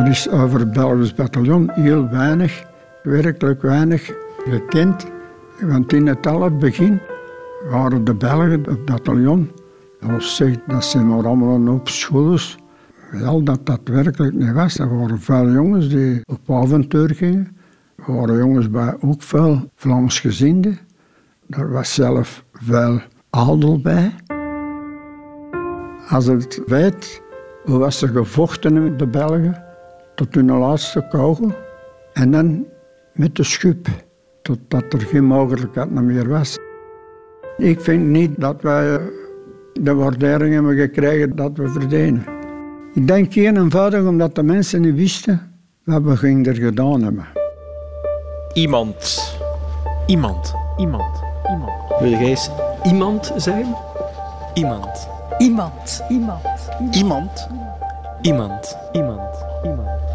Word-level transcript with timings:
Er 0.00 0.08
is 0.08 0.28
over 0.28 0.58
het 0.58 0.72
Belgisch 0.72 1.14
bataljon 1.14 1.70
heel 1.70 2.08
weinig, 2.08 2.64
werkelijk 3.02 3.62
weinig 3.62 4.10
gekend. 4.36 5.06
Want 5.60 5.92
in 5.92 6.06
het 6.06 6.26
alle 6.26 6.50
begin 6.50 7.00
waren 7.70 8.04
de 8.04 8.14
Belgen, 8.14 8.62
het 8.62 8.84
bataljon, 8.84 9.50
dat 10.00 10.22
zegt 10.22 10.58
dat 10.66 10.84
ze 10.84 10.98
maar 10.98 11.26
allemaal 11.26 11.54
een 11.54 11.66
hoop. 11.66 11.88
Wel, 13.10 13.42
dat 13.42 13.66
dat 13.66 13.80
werkelijk 13.84 14.34
niet 14.34 14.52
was. 14.52 14.78
Er 14.78 14.98
waren 14.98 15.20
veel 15.20 15.50
jongens 15.50 15.88
die 15.88 16.20
op 16.24 16.50
avontuur 16.50 17.14
gingen. 17.14 17.56
Er 18.06 18.14
waren 18.14 18.36
jongens 18.36 18.70
bij 18.70 18.96
ook 19.00 19.22
veel 19.22 19.70
Vlaamsgezinden. 19.74 20.78
Er 21.48 21.70
was 21.70 21.94
zelf 21.94 22.44
veel 22.52 23.00
adel 23.30 23.80
bij. 23.80 24.14
Als 26.08 26.26
het 26.26 26.62
weet, 26.66 27.22
hoe 27.64 27.78
was 27.78 28.02
er 28.02 28.08
gevochten 28.08 28.82
met 28.82 28.98
de 28.98 29.06
Belgen, 29.06 29.68
tot 30.20 30.34
hun 30.34 30.58
laatste 30.58 31.06
kogel. 31.08 31.52
En 32.12 32.30
dan 32.30 32.66
met 33.12 33.36
de 33.36 33.42
schub, 33.42 33.86
totdat 34.42 34.92
er 34.92 35.00
geen 35.00 35.24
mogelijkheid 35.24 35.90
meer 35.90 36.28
was. 36.28 36.58
Ik 37.56 37.80
vind 37.80 38.06
niet 38.06 38.40
dat 38.40 38.62
wij 38.62 39.00
de 39.72 39.94
waardering 39.94 40.54
hebben 40.54 40.76
gekregen 40.76 41.36
dat 41.36 41.56
we 41.56 41.68
verdienen. 41.68 42.24
Ik 42.94 43.06
denk 43.06 43.32
geen 43.32 43.56
eenvoudig 43.56 44.06
omdat 44.06 44.34
de 44.34 44.42
mensen 44.42 44.80
niet 44.80 44.94
wisten 44.94 45.52
wat 45.84 46.02
we 46.02 46.16
gingen 46.16 46.44
er 46.44 46.54
gedaan 46.54 47.02
hebben. 47.02 47.26
Iemand. 48.52 49.34
Iemand. 50.06 50.54
Iemand. 50.76 51.22
Iemand. 51.50 51.72
Wil 52.00 52.10
jij 52.10 52.24
eens 52.24 52.50
iemand 52.84 53.32
zijn? 53.36 53.74
Iemand. 54.54 55.08
Iemand. 55.38 56.04
Iemand. 56.08 56.70
Iemand. 56.90 56.90
Iemand. 56.92 57.48
Iemand. 58.22 58.76
Iemand. 58.92 59.44
Iemand. 59.62 60.09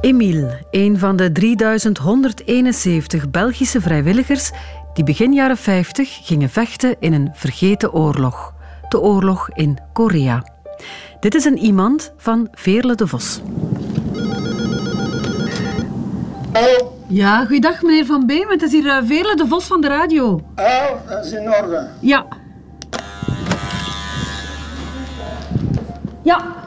Emile, 0.00 0.66
een 0.70 0.98
van 0.98 1.16
de 1.16 1.32
3171 1.32 3.30
Belgische 3.30 3.80
vrijwilligers 3.80 4.50
die 4.94 5.04
begin 5.04 5.32
jaren 5.32 5.56
50 5.56 6.26
gingen 6.26 6.48
vechten 6.48 6.96
in 6.98 7.12
een 7.12 7.30
vergeten 7.32 7.92
oorlog. 7.92 8.54
De 8.88 9.00
oorlog 9.00 9.50
in 9.50 9.78
Korea. 9.92 10.42
Dit 11.20 11.34
is 11.34 11.44
een 11.44 11.58
iemand 11.58 12.12
van 12.16 12.48
Veerle 12.52 12.94
de 12.94 13.06
Vos. 13.06 13.40
Ja, 17.06 17.44
goeiedag 17.44 17.82
meneer 17.82 18.06
Van 18.06 18.26
Beem. 18.26 18.48
Het 18.48 18.62
is 18.62 18.72
hier 18.72 18.84
uh, 18.84 18.98
Veerle 19.04 19.36
de 19.36 19.46
Vos 19.46 19.64
van 19.64 19.80
de 19.80 19.88
radio. 19.88 20.40
Oh, 20.56 21.08
dat 21.08 21.24
is 21.24 21.32
in 21.32 21.54
orde. 21.54 21.88
Ja. 22.00 22.26
Ja. 26.22 26.63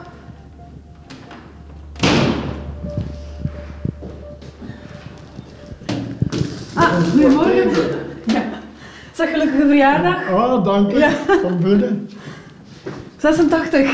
Goedemorgen. 7.10 7.70
Ja. 8.26 8.42
Zeg 9.12 9.30
gelukkige 9.30 9.66
verjaardag. 9.66 10.30
Ah, 10.30 10.64
dank 10.64 10.92
u. 10.92 10.98
Ja. 10.98 11.10
Van 11.42 11.58
binnen. 11.62 12.10
86. 13.16 13.90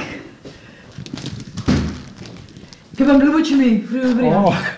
Ik 2.90 2.98
heb 2.98 3.08
een 3.08 3.18
bloemetje 3.18 3.56
mee 3.56 3.86
voor 3.90 4.00
uw 4.00 4.14
verjaardag. 4.14 4.76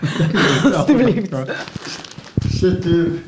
Oh, 0.65 0.73
Alsjeblieft. 0.77 1.35
Zit 2.49 2.85
u. 2.85 3.21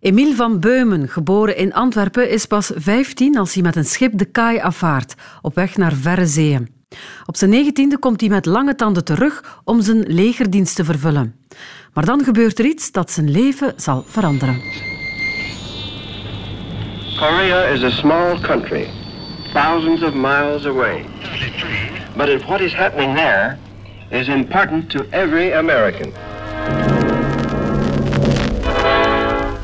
Emile 0.00 0.34
van 0.34 0.60
Beumen, 0.60 1.08
geboren 1.08 1.56
in 1.56 1.72
Antwerpen, 1.72 2.30
is 2.30 2.46
pas 2.46 2.72
15 2.74 3.38
als 3.38 3.54
hij 3.54 3.62
met 3.62 3.76
een 3.76 3.84
schip 3.84 4.18
de 4.18 4.24
kaai 4.24 4.60
afvaart, 4.60 5.14
op 5.42 5.54
weg 5.54 5.76
naar 5.76 5.92
verre 5.92 6.26
zeeën. 6.26 6.81
Op 7.26 7.36
zijn 7.36 7.50
negentiende 7.50 7.98
komt 7.98 8.20
hij 8.20 8.30
met 8.30 8.46
lange 8.46 8.74
tanden 8.74 9.04
terug 9.04 9.60
om 9.64 9.80
zijn 9.80 10.04
legerdienst 10.06 10.76
te 10.76 10.84
vervullen. 10.84 11.34
Maar 11.92 12.04
dan 12.04 12.24
gebeurt 12.24 12.58
er 12.58 12.64
iets 12.64 12.92
dat 12.92 13.10
zijn 13.10 13.30
leven 13.30 13.72
zal 13.76 14.04
veranderen. 14.06 14.60
Korea 17.16 17.62
is 17.64 17.82
a 17.82 17.90
small 17.90 18.40
country, 18.40 18.88
thousands 19.52 20.02
of 20.02 20.14
miles 20.14 20.66
away. 20.66 21.04
But 22.16 22.28
if 22.28 22.44
what 22.44 22.60
is 22.60 22.74
happening 22.74 23.16
there 23.16 23.56
is 24.08 24.28
important 24.28 24.90
to 24.90 25.04
every 25.10 25.52
American. 25.52 26.12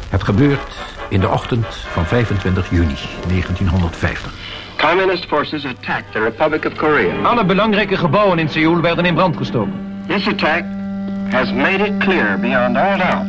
Het 0.08 0.22
gebeurt 0.22 0.76
in 1.08 1.20
de 1.20 1.28
ochtend 1.28 1.66
van 1.74 2.06
25 2.06 2.70
juni 2.70 2.94
1950. 3.28 4.47
Communist 4.78 5.26
forces 5.26 5.64
attacked 5.64 6.12
the 6.12 6.20
Republic 6.20 6.64
of 6.64 6.76
Korea. 6.76 7.22
Alle 7.24 7.44
belangrijke 7.44 7.96
gebouwen 7.96 8.38
in 8.38 8.48
Seoul 8.48 8.80
werden 8.80 9.04
in 9.04 9.14
brand 9.14 9.36
gestoken. 9.36 9.72
This 10.06 10.26
attack 10.26 10.64
has 11.30 11.52
made 11.52 11.80
it 11.80 12.00
clear 12.00 12.38
beyond 12.38 12.76
all 12.76 12.96
doubt 12.98 13.26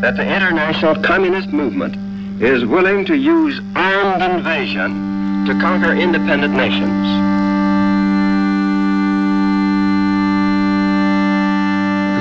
that 0.00 0.16
the 0.16 0.24
international 0.34 1.02
communist 1.02 1.52
movement 1.52 1.96
is 2.40 2.64
willing 2.64 3.04
to 3.04 3.14
use 3.14 3.60
armed 3.74 4.22
invasion 4.22 5.44
to 5.46 5.52
conquer 5.52 5.92
independent 5.92 6.54
nations. 6.54 7.08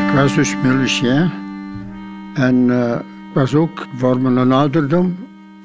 Ik 0.08 0.16
was 0.16 0.36
dus 0.36 0.56
milicien. 0.64 1.32
En 2.34 2.70
ik 3.30 3.34
was 3.34 3.56
ook 3.56 3.88
voor 3.96 4.20
mijn 4.22 4.52
ouderdom 4.52 5.18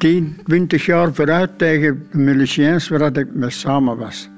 10, 0.03 0.37
20 0.47 0.87
jaar 0.87 1.15
vooruit 1.15 1.59
tegen 1.59 2.07
de 2.11 2.19
miliciëns 2.19 2.89
waar 2.89 3.17
ik 3.17 3.35
mee 3.35 3.51
samen 3.51 3.97
was. 3.97 4.29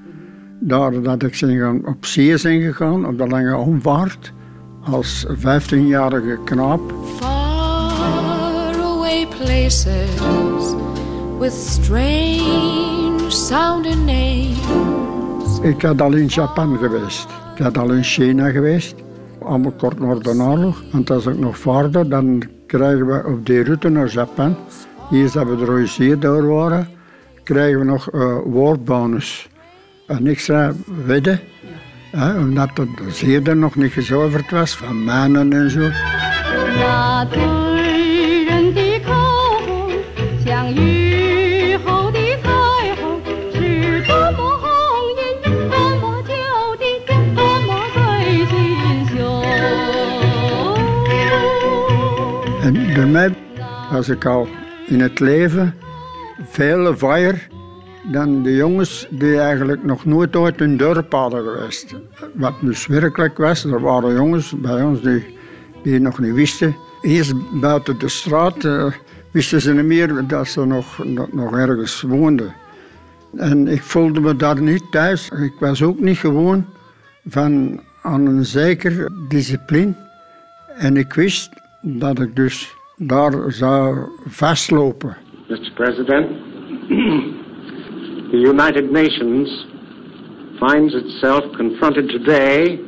Daar 0.61 1.03
dat 1.03 1.23
ik 1.23 1.35
zijn 1.35 1.87
op 1.87 2.05
zee 2.05 2.37
zijn 2.37 2.61
gegaan, 2.61 3.07
op 3.07 3.19
de 3.19 3.27
lange 3.27 3.57
omvaart, 3.57 4.33
als 4.83 5.27
15-jarige 5.27 6.39
knaap. 6.45 6.81
Far 7.17 8.75
away 8.75 9.27
places 9.27 10.75
with 11.39 11.53
strange 11.53 13.31
sounding 13.31 14.07
names. 14.07 15.61
Ik 15.63 15.83
had 15.83 16.01
al 16.01 16.13
in 16.13 16.27
Japan 16.27 16.79
geweest. 16.79 17.29
Ik 17.57 17.63
had 17.63 17.79
al 17.79 17.93
in 17.93 18.03
China 18.03 18.51
geweest. 18.51 18.95
Allemaal 19.43 19.73
kort 19.73 20.01
na 20.01 20.15
de 20.15 20.29
oorlog. 20.29 20.83
Want 20.93 21.11
als 21.11 21.27
ik 21.27 21.39
nog 21.39 21.59
vaarde, 21.59 22.09
dan 22.09 22.43
krijgen 22.67 23.07
we 23.07 23.23
op 23.27 23.47
die 23.47 23.65
route 23.65 23.89
naar 23.89 24.09
Japan. 24.09 24.57
Hier 25.10 25.32
dat 25.32 25.47
we 25.47 25.56
de 25.56 25.65
rode 25.65 25.87
zeer 25.87 26.19
door 26.19 26.47
waren, 26.47 26.88
krijgen 27.42 27.78
we 27.78 27.84
nog 27.84 28.12
uh, 28.12 28.37
woordbonus. 28.44 29.48
Een 30.06 30.26
extra 30.26 30.72
wedde, 31.06 31.41
hè, 32.10 32.38
omdat 32.38 32.76
de 32.76 32.87
zeerder 33.09 33.56
nog 33.56 33.75
niet 33.75 33.92
gezuiverd 33.92 34.50
was 34.50 34.76
van 34.76 35.04
manen 35.04 35.53
en 35.53 35.70
zo. 35.70 35.91
En 52.60 52.94
bij 52.94 53.06
mij 53.06 53.34
was 53.91 54.09
ik 54.09 54.25
al 54.25 54.48
in 54.87 55.00
het 55.00 55.21
leven 55.21 55.75
veel 56.49 56.97
vrijer 56.97 57.49
dan 58.12 58.43
de 58.43 58.56
jongens 58.56 59.06
die 59.11 59.39
eigenlijk 59.39 59.84
nog 59.84 60.05
nooit 60.05 60.37
uit 60.37 60.59
hun 60.59 60.77
dorp 60.77 61.12
hadden 61.12 61.45
geweest. 61.45 61.95
Wat 62.34 62.55
dus 62.61 62.87
werkelijk 62.87 63.37
was, 63.37 63.65
er 63.65 63.81
waren 63.81 64.15
jongens 64.15 64.61
bij 64.61 64.83
ons 64.83 65.03
die, 65.03 65.39
die 65.83 66.00
nog 66.00 66.19
niet 66.19 66.34
wisten. 66.34 66.77
Eerst 67.03 67.61
buiten 67.61 67.99
de 67.99 68.09
straat 68.09 68.65
eh, 68.65 68.93
wisten 69.31 69.61
ze 69.61 69.75
niet 69.75 69.84
meer 69.84 70.27
dat 70.27 70.49
ze 70.49 70.65
nog, 70.65 71.05
nog, 71.33 71.56
ergens 71.56 72.01
woonden. 72.01 72.55
En 73.37 73.69
ik 73.69 73.83
voelde 73.83 74.21
me 74.21 74.36
daar 74.36 74.60
niet 74.60 74.84
thuis. 74.91 75.28
Ik 75.28 75.53
was 75.59 75.83
ook 75.83 76.01
niet 76.01 76.19
gewoon 76.19 76.66
van 77.28 77.81
aan 78.03 78.27
een 78.27 78.45
zeker 78.45 79.13
discipline. 79.28 79.95
En 80.77 80.97
ik 80.97 81.13
wist 81.13 81.51
dat 81.83 82.21
ik 82.21 82.36
dus 82.36 82.75
daar 82.97 83.53
zou 83.53 84.09
vastlopen. 84.27 85.17
Mr. 85.49 85.73
President, 85.75 86.29
the 88.31 88.51
United 88.53 88.91
Nations 88.91 89.67
finds 90.59 90.95
itself 90.95 91.45
confronted 91.57 92.09
today 92.09 92.81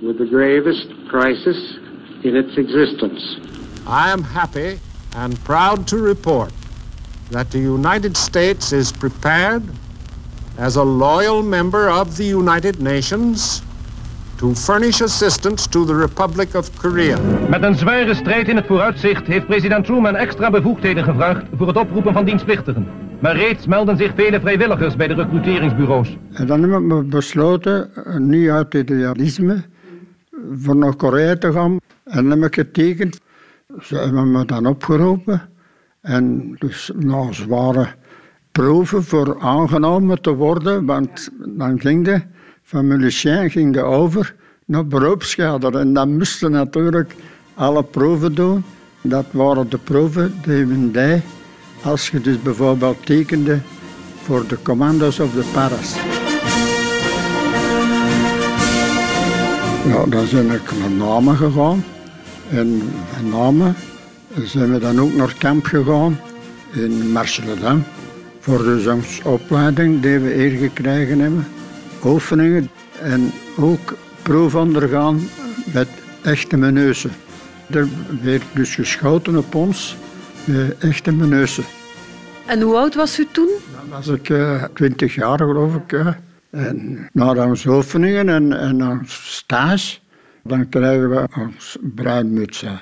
with 0.00 0.18
the 0.18 0.26
gravest 0.30 0.86
crisis 1.08 1.78
in 2.22 2.36
its 2.36 2.56
existence. 2.56 3.38
I 3.86 4.10
am 4.10 4.22
happy 4.22 4.78
and 5.16 5.42
proud 5.44 5.86
to 5.86 5.96
report 5.96 6.52
that 7.30 7.50
the 7.50 7.58
United 7.58 8.16
States 8.16 8.72
is 8.72 8.92
prepared 8.92 9.62
as 10.58 10.76
a 10.76 10.82
loyal 10.82 11.42
member 11.42 11.90
of 11.90 12.16
the 12.16 12.24
United 12.24 12.80
Nations 12.80 13.62
to 14.38 14.54
furnish 14.54 15.00
assistance 15.00 15.66
to 15.68 15.84
the 15.84 15.94
Republic 15.94 16.54
of 16.54 16.70
Korea. 16.80 17.18
Met 17.48 17.62
een 17.62 17.74
zware 17.74 18.14
strijd 18.14 18.48
in 18.48 18.56
het 18.56 18.66
vooruitzicht 18.66 19.26
heeft 19.26 19.46
president 19.46 19.84
Truman 19.84 20.16
extra 20.16 20.50
bevoegdheden 20.50 21.04
gevraagd 21.04 21.44
voor 21.56 21.66
het 21.66 21.76
oproepen 21.76 22.12
van 22.12 22.24
dienstplichtigen. 22.24 22.86
Maar 23.20 23.36
reeds 23.36 23.66
melden 23.66 23.96
zich 23.96 24.12
vele 24.14 24.40
vrijwilligers 24.40 24.96
bij 24.96 25.06
de 25.08 25.14
recruteringsbureaus. 25.14 26.16
En 26.32 26.46
dan 26.46 26.62
hebben 26.62 26.98
we 26.98 27.04
besloten, 27.04 27.90
niet 28.18 28.48
uit 28.48 28.74
idealisme, 28.74 29.62
voor 30.52 30.76
naar 30.76 30.96
Korea 30.96 31.36
te 31.36 31.52
gaan. 31.52 31.76
En 32.04 32.28
dan 32.28 32.42
heb 32.42 32.48
ik 32.48 32.54
getekend. 32.54 33.20
Ze 33.80 33.96
hebben 33.96 34.30
me 34.30 34.44
dan 34.44 34.66
opgeroepen. 34.66 35.42
En 36.00 36.56
dus 36.58 36.90
na 36.94 37.32
zware 37.32 37.86
proeven 38.52 39.04
voor 39.04 39.40
aangenomen 39.40 40.20
te 40.22 40.34
worden, 40.34 40.84
want 40.84 41.30
dan 41.44 41.80
ging 41.80 42.04
de 42.04 42.20
van 42.68 42.86
milicien 42.86 43.50
ging 43.50 43.72
de 43.72 43.82
over 43.82 44.34
naar 44.64 44.86
beroepsschade. 44.86 45.78
En 45.78 45.92
dan 45.92 46.16
moesten 46.16 46.50
natuurlijk 46.50 47.14
alle 47.54 47.82
proeven 47.82 48.34
doen. 48.34 48.64
Dat 49.02 49.26
waren 49.30 49.68
de 49.70 49.78
proeven 49.78 50.34
die 50.46 50.66
men 50.66 50.92
deed 50.92 51.22
als 51.82 52.08
je 52.08 52.20
dus 52.20 52.42
bijvoorbeeld 52.42 53.06
tekende 53.06 53.60
voor 54.22 54.46
de 54.46 54.62
commando's 54.62 55.18
of 55.18 55.32
de 55.32 55.44
paras. 55.52 55.94
Ja, 59.86 60.04
dan 60.06 60.26
ben 60.30 60.50
ik 60.50 60.78
naar 60.78 60.90
Namen 60.90 61.36
gegaan. 61.36 61.84
En 62.50 62.82
van 63.12 63.28
Namen 63.28 63.74
zijn 64.44 64.72
we 64.72 64.78
dan 64.78 65.00
ook 65.00 65.14
naar 65.14 65.34
kamp 65.38 65.64
gegaan 65.64 66.18
in 66.72 67.12
Marseledam 67.12 67.84
voor 68.40 68.58
de 68.58 68.80
zonsopleiding 68.80 70.02
die 70.02 70.18
we 70.18 70.32
hier 70.32 70.58
gekregen 70.58 71.18
hebben. 71.18 71.46
Oefeningen 72.04 72.70
en 73.00 73.32
ook 73.58 73.96
proef 74.22 74.54
ondergaan 74.54 75.20
met 75.72 75.88
echte 76.22 76.56
meneuzen. 76.56 77.10
Er 77.70 77.88
werd 78.22 78.42
dus 78.54 78.74
geschoten 78.74 79.36
op 79.36 79.54
ons 79.54 79.96
met 80.44 80.78
echte 80.78 81.12
meneuzen. 81.12 81.64
En 82.46 82.60
hoe 82.60 82.76
oud 82.76 82.94
was 82.94 83.18
u 83.18 83.26
toen? 83.32 83.48
Dan 83.74 83.88
was 83.90 84.08
ik 84.08 84.28
uh, 84.28 84.64
twintig 84.64 85.14
jaar, 85.14 85.38
geloof 85.38 85.74
ik. 85.74 85.92
Uh. 85.92 86.06
En 86.50 87.08
na 87.12 87.46
onze 87.46 87.70
oefeningen 87.70 88.28
en, 88.28 88.52
en 88.52 88.88
ons 88.88 89.36
stage, 89.36 89.98
dan 90.42 90.68
krijgen 90.68 91.10
we 91.10 91.28
ons 91.40 91.76
bruinmutsen. 91.94 92.80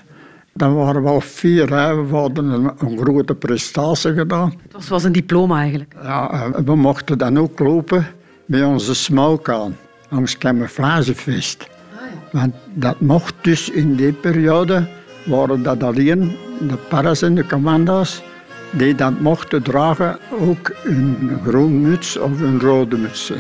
Dan 0.53 0.75
waren 0.75 1.03
we 1.03 1.09
al 1.09 1.21
vier, 1.21 1.71
hè. 1.75 2.07
we 2.07 2.17
hadden 2.17 2.45
een, 2.45 2.71
een, 2.79 2.99
grote 2.99 3.35
prestatie 3.35 4.15
gedaan. 4.15 4.55
Het 4.73 4.89
was 4.89 5.05
een 5.05 5.13
diploma 5.13 5.59
eigenlijk? 5.59 5.95
Ja, 6.03 6.51
we 6.65 6.77
mochten 6.77 7.19
dan 7.19 7.39
ook 7.39 7.59
lopen 7.59 8.07
met 8.47 8.65
onze 8.65 8.95
smoke 8.95 9.53
aan, 9.53 9.77
ons 10.11 10.39
camouflagevest. 10.39 11.67
Ah. 11.95 12.01
Want 12.33 12.55
dat 12.75 13.01
mocht 13.01 13.35
dus 13.41 13.71
in 13.71 13.97
die 13.97 14.13
periode, 14.13 14.89
waren 15.25 15.63
dat 15.63 15.83
alleen 15.83 16.37
de 16.69 16.77
paras 16.89 17.23
en 17.23 17.35
de 17.35 17.47
commando's 17.47 18.23
die 18.71 18.95
dat 18.95 19.21
mochten 19.21 19.63
dragen, 19.63 20.19
ook 20.31 20.73
een 20.85 21.41
groen 21.47 21.81
muts 21.81 22.17
of 22.17 22.41
een 22.41 22.61
rode 22.61 22.97
muts. 22.97 23.33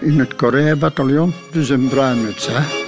In 0.00 0.18
het 0.18 0.34
Korea-bataljon, 0.34 1.32
dus 1.52 1.68
een 1.68 1.88
bruin 1.88 2.22
muts. 2.22 2.48
Hè. 2.50 2.79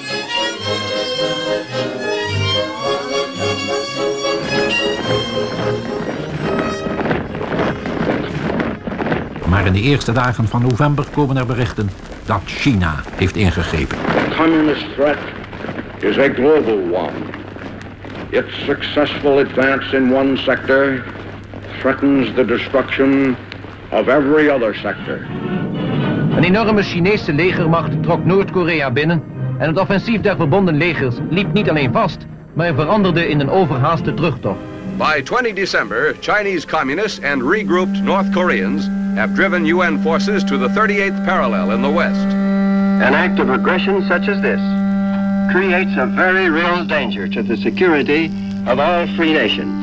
Maar 9.63 9.75
in 9.75 9.83
de 9.83 9.89
eerste 9.89 10.13
dagen 10.13 10.49
van 10.49 10.63
november 10.63 11.05
komen 11.15 11.37
er 11.37 11.47
berichten 11.47 11.91
dat 12.27 12.41
China 12.45 12.95
heeft 13.17 13.37
ingegrepen. 13.37 13.99
The 13.99 14.35
communist 14.37 14.85
threat 14.95 15.17
is 15.99 16.19
a 16.19 16.29
global 16.29 16.81
one. 16.93 17.13
Its 18.29 18.65
successful 18.65 19.39
advance 19.39 19.97
in 19.97 20.15
one 20.15 20.37
sector 20.37 21.05
threatens 21.79 22.35
the 22.35 22.45
destruction 22.45 23.37
of 23.89 24.07
every 24.09 24.49
other 24.49 24.75
sector. 24.75 25.27
Een 26.37 26.45
enorme 26.45 26.83
Chinese 26.83 27.33
legermacht 27.33 28.03
trok 28.03 28.25
Noord-Korea 28.25 28.91
binnen 28.91 29.23
en 29.59 29.69
het 29.69 29.79
offensief 29.79 30.21
der 30.21 30.37
verbonden 30.37 30.77
legers 30.77 31.15
liep 31.31 31.53
niet 31.53 31.71
alleen 31.71 31.93
vast, 31.93 32.27
maar 32.55 32.75
veranderde 32.75 33.29
in 33.29 33.41
een 33.41 33.51
overhaaste 33.51 34.15
terugtocht. 34.15 34.61
By 34.97 35.23
20 35.23 35.55
December, 35.55 36.15
Chinese 36.21 36.67
communists 36.67 37.25
and 37.25 37.43
regrouped 37.43 38.03
North 38.03 38.31
Koreans 38.31 38.89
have 39.15 39.35
driven 39.35 39.67
UN 39.67 40.03
forces 40.03 40.43
to 40.45 40.57
the 40.57 40.69
38th 40.69 41.25
parallel 41.25 41.73
in 41.73 41.83
the 41.83 41.91
West. 41.91 42.27
An 42.27 43.15
act 43.15 43.39
of 43.39 43.51
aggression 43.51 44.07
such 44.09 44.29
as 44.29 44.41
this 44.41 44.61
creates 45.53 45.93
a 45.97 46.07
very 46.07 46.49
real 46.49 46.85
danger 46.85 47.29
to 47.29 47.43
the 47.43 47.57
security 47.57 48.27
of 48.67 48.79
all 48.79 49.07
free 49.17 49.33
nations. 49.33 49.75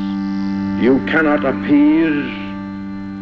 You 0.81 0.97
cannot 1.05 1.45
appease 1.45 2.49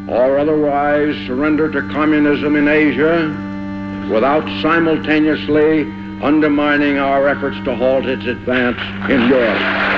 or 0.10 0.40
otherwise 0.40 1.16
surrender 1.28 1.70
to 1.72 1.82
communism 1.94 2.56
in 2.56 2.68
Asia 2.68 3.28
without 4.10 4.46
simultaneously 4.62 5.82
undermining 6.22 6.98
our 6.98 7.28
efforts 7.28 7.58
to 7.66 7.76
halt 7.76 8.06
its 8.06 8.26
advance 8.26 8.80
in 9.12 9.28
Europe. 9.28 9.97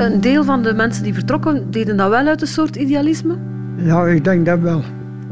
Een 0.00 0.20
deel 0.20 0.44
van 0.44 0.62
de 0.62 0.74
mensen 0.74 1.02
die 1.02 1.14
vertrokken 1.14 1.70
deden 1.70 1.96
dat 1.96 2.10
wel 2.10 2.26
uit 2.26 2.40
een 2.40 2.46
soort 2.46 2.76
idealisme? 2.76 3.36
Ja, 3.76 4.06
ik 4.06 4.24
denk 4.24 4.46
dat 4.46 4.60
wel. 4.60 4.82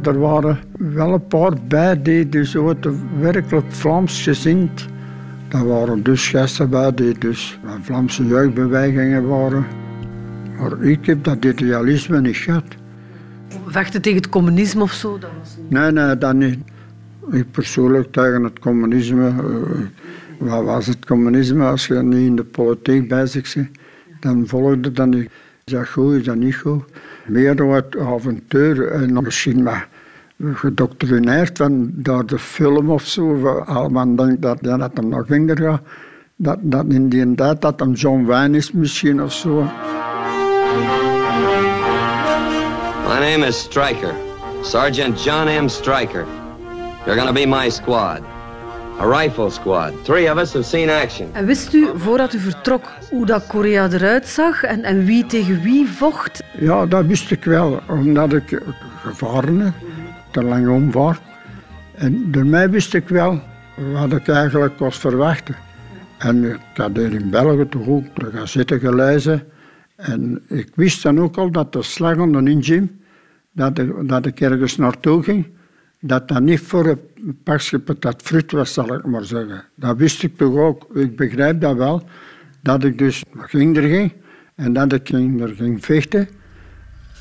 Er 0.03 0.19
waren 0.19 0.59
wel 0.79 1.13
een 1.13 1.27
paar 1.27 1.53
bij 1.69 2.03
die 2.03 2.29
dus 2.29 2.57
werkelijk 3.21 3.67
Vlaams 3.69 4.23
gezind. 4.23 4.87
Er 5.49 5.67
waren 5.67 6.03
dus 6.03 6.29
gasten 6.29 6.71
bij 6.71 6.95
die 6.95 7.19
dus 7.19 7.59
Vlaamse 7.81 8.27
jeugdbewegingen 8.27 9.29
waren. 9.29 9.67
Maar 10.59 10.83
ik 10.83 11.07
heb 11.07 11.25
dat 11.25 11.45
idealisme 11.45 12.21
niet 12.21 12.37
gehad. 12.37 12.65
Vechten 13.67 14.03
tegen 14.03 14.19
het 14.19 14.29
communisme 14.29 14.83
of 14.83 14.93
zo? 14.93 15.19
Dat 15.19 15.31
was 15.39 15.57
niet... 15.57 15.71
Nee, 15.71 15.93
nee, 15.93 16.19
dat 16.19 16.35
niet. 16.35 16.59
Ik 17.31 17.51
persoonlijk 17.51 18.13
tegen 18.13 18.45
het 18.45 18.59
communisme. 18.59 19.29
Uh, 19.29 20.49
wat 20.49 20.65
was 20.65 20.87
het 20.87 21.05
communisme 21.05 21.65
als 21.65 21.87
je 21.87 22.03
niet 22.03 22.27
in 22.27 22.37
de 22.37 22.45
politiek 22.45 23.09
bezig 23.09 23.55
bent? 23.55 23.69
Dan 24.21 24.47
volgde 24.47 25.07
niet. 25.07 25.31
Is 25.65 25.73
dat 25.73 25.89
goed, 25.89 26.15
is 26.15 26.25
dat 26.25 26.37
niet 26.37 26.57
goed? 26.57 26.85
Meer 27.27 27.67
wat 27.67 27.97
avontuur 27.97 28.91
en 28.91 29.13
misschien 29.23 29.63
maar 29.63 29.89
gedoctrineerd 30.55 31.57
van 31.57 31.91
door 31.95 32.27
de 32.27 32.39
film 32.39 32.91
of 32.91 33.07
zo. 33.07 33.49
Allemaal 33.59 34.17
denkt 34.17 34.43
dat, 34.43 34.59
ja, 34.61 34.77
dat 34.77 34.91
hem 34.95 35.09
nog 35.09 35.27
ging 35.27 35.51
gaan. 35.55 35.81
Dat, 36.37 36.59
dat 36.61 36.85
in 36.89 37.09
die 37.09 37.35
tijd 37.35 37.61
dat 37.61 37.81
hem 37.81 37.93
John 37.93 38.25
Wayne 38.25 38.57
is 38.57 38.73
misschien 38.73 39.23
of 39.23 39.33
zo. 39.33 39.63
My 43.07 43.19
name 43.19 43.47
is 43.47 43.59
Stryker. 43.59 44.15
Sergeant 44.63 45.25
John 45.25 45.65
M. 45.65 45.69
Stryker. 45.69 46.27
You're 47.05 47.17
gonna 47.17 47.33
be 47.33 47.47
my 47.47 47.71
squad. 47.71 48.38
A 49.01 49.07
rifle 49.07 49.51
squad. 49.51 50.05
Three 50.05 50.33
of 50.33 50.39
us 50.39 50.53
have 50.53 50.65
seen 50.65 50.91
action. 50.91 51.29
En 51.33 51.47
wist 51.47 51.75
u 51.75 51.89
voordat 51.95 52.35
u 52.35 52.39
vertrok 52.39 52.83
hoe 53.11 53.27
dat 53.27 53.47
Korea 53.47 53.89
eruit 53.91 54.27
zag 54.27 54.63
en, 54.63 54.83
en 54.83 55.05
wie 55.05 55.27
tegen 55.27 55.63
wie 55.63 55.89
vocht? 55.89 56.43
Ja, 56.59 56.87
dat 56.87 57.07
wist 57.07 57.31
ik 57.31 57.45
wel, 57.45 57.81
omdat 57.89 58.33
ik 58.33 58.63
gevaren 59.03 59.61
heb, 59.61 59.75
te 60.31 60.43
lang 60.43 60.69
omvaart. 60.69 61.21
En 61.95 62.31
door 62.31 62.47
mij 62.47 62.71
wist 62.71 62.95
ik 62.95 63.09
wel 63.09 63.41
wat 63.93 64.13
ik 64.13 64.29
eigenlijk 64.29 64.79
was 64.79 64.99
verwachten. 64.99 65.57
En 66.19 66.45
ik 66.45 66.59
had 66.75 66.97
hier 66.97 67.13
in 67.13 67.31
België 67.31 67.69
toch 67.69 67.87
ook 67.87 68.05
de 68.15 68.31
gazetten 68.35 68.81
gelezen. 68.81 69.43
En 69.97 70.43
ik 70.49 70.69
wist 70.75 71.03
dan 71.03 71.21
ook 71.21 71.37
al 71.37 71.51
dat 71.51 71.73
de 71.73 71.83
slag 71.83 72.17
om 72.17 72.33
de 72.33 72.51
Injim, 72.51 73.01
dat 73.53 73.79
ik, 73.79 74.09
dat 74.09 74.27
ik 74.27 74.41
ergens 74.41 74.77
naartoe 74.77 75.23
ging, 75.23 75.47
dat 76.01 76.29
dat 76.29 76.41
niet 76.41 76.61
voor 76.61 76.87
een 76.87 77.39
pakje 77.43 77.79
patat 77.79 78.23
fruit 78.23 78.53
was, 78.53 78.73
zal 78.73 78.95
ik 78.95 79.05
maar 79.05 79.25
zeggen. 79.25 79.65
Dat 79.75 79.97
wist 79.97 80.23
ik 80.23 80.37
toch 80.37 80.57
ook. 80.57 80.87
Ik 80.95 81.17
begrijp 81.17 81.61
dat 81.61 81.77
wel. 81.77 82.03
Dat 82.63 82.85
ik 82.85 82.99
dus 82.99 83.23
ging 83.37 83.77
er 83.77 83.83
ging 83.83 84.13
en 84.55 84.73
dat 84.73 84.93
ik 84.93 85.09
ging 85.09 85.41
er 85.41 85.55
ging 85.55 85.85
vechten 85.85 86.29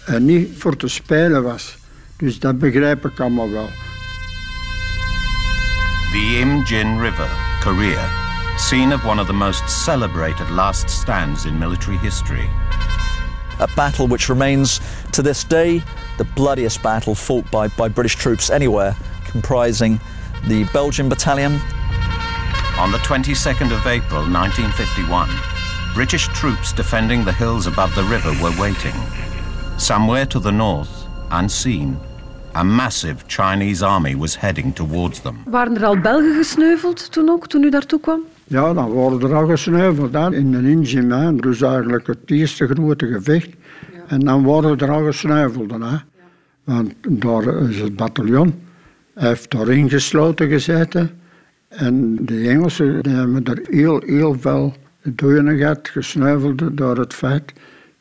en 0.06 0.26
niet 0.26 0.50
voor 0.58 0.76
te 0.76 0.88
spelen 0.88 1.44
was. 1.44 1.78
Dus 2.18 2.40
dat 2.40 2.60
begrijp 2.60 3.06
ik 3.06 3.20
allemaal 3.20 3.52
wel. 3.52 3.70
The 6.12 6.38
Imjin 6.40 7.00
River, 7.00 7.30
Korea, 7.64 8.10
scene 8.58 8.94
of 8.94 9.06
one 9.06 9.22
of 9.22 9.28
the 9.28 9.34
most 9.34 9.70
celebrated 9.70 10.50
last 10.50 10.90
stands 10.90 11.46
in 11.46 11.58
military 11.58 11.98
history. 11.98 12.50
A 13.60 13.68
battle 13.76 14.08
which 14.08 14.28
remains 14.28 14.80
to 15.12 15.22
this 15.24 15.48
day 15.48 15.84
the 16.18 16.24
bloodiest 16.36 16.82
battle 16.82 17.16
fought 17.16 17.50
by, 17.52 17.68
by 17.70 17.88
British 17.88 18.16
troops 18.16 18.50
anywhere, 18.50 18.96
comprising 19.26 20.00
the 20.48 20.64
Belgian 20.74 21.10
battalion. 21.10 21.54
On 22.78 22.92
the 22.92 23.00
22nd 23.00 23.72
of 23.72 23.86
April 23.88 24.22
1951, 24.30 25.30
British 25.94 26.28
troops 26.30 26.74
defending 26.74 27.26
the 27.26 27.34
hills 27.34 27.66
above 27.68 27.94
the 27.96 28.04
river 28.04 28.32
were 28.42 28.56
waiting. 28.60 28.94
Somewhere 29.78 30.26
to 30.26 30.40
the 30.40 30.52
north, 30.52 31.08
unseen, 31.32 32.00
a 32.54 32.64
massive 32.64 33.28
Chinese 33.28 33.84
army 33.84 34.16
was 34.16 34.36
heading 34.36 34.74
towards 34.74 35.20
them. 35.20 35.38
Waren 35.46 35.78
er 35.78 35.86
al 35.86 35.98
Belgen 35.98 36.36
gesneuveld 36.36 37.12
toen 37.12 37.30
ook, 37.30 37.48
toen 37.48 37.64
u 37.64 37.70
daartoe 37.70 38.00
kwam? 38.00 38.22
Ja, 38.44 38.74
dan 38.74 38.90
worden 38.90 39.30
er 39.30 39.36
al 39.36 39.48
gesneuveld 39.48 40.14
hè, 40.14 40.36
in 40.36 40.52
de 40.52 40.70
Injim. 40.70 41.12
Hè. 41.12 41.36
Dat 41.36 41.54
is 41.54 41.62
eigenlijk 41.62 42.08
het 42.08 42.20
eerste 42.26 42.68
grote 42.68 43.08
gevecht. 43.08 43.50
En 44.08 44.20
dan 44.20 44.44
worden 44.44 44.78
er 44.78 44.92
al 44.92 45.06
gesneuveld. 45.06 45.72
Hè. 45.72 45.98
Want 46.64 46.94
daar 47.02 47.70
is 47.70 47.80
het 47.80 47.96
bataljon. 47.96 48.54
Hij 49.14 49.28
heeft 49.28 49.52
daar 49.52 49.70
ingesloten 49.70 50.50
gezeten. 50.50 51.10
En 51.68 52.26
de 52.26 52.48
Engelsen 52.48 53.04
die 53.04 53.14
hebben 53.14 53.44
er 53.44 53.62
heel, 53.70 54.02
heel 54.06 54.36
veel 54.40 54.74
doden 55.04 55.58
gehad, 55.58 55.90
gesneuveld 55.90 56.78
door 56.78 56.98
het 56.98 57.14
feit 57.14 57.54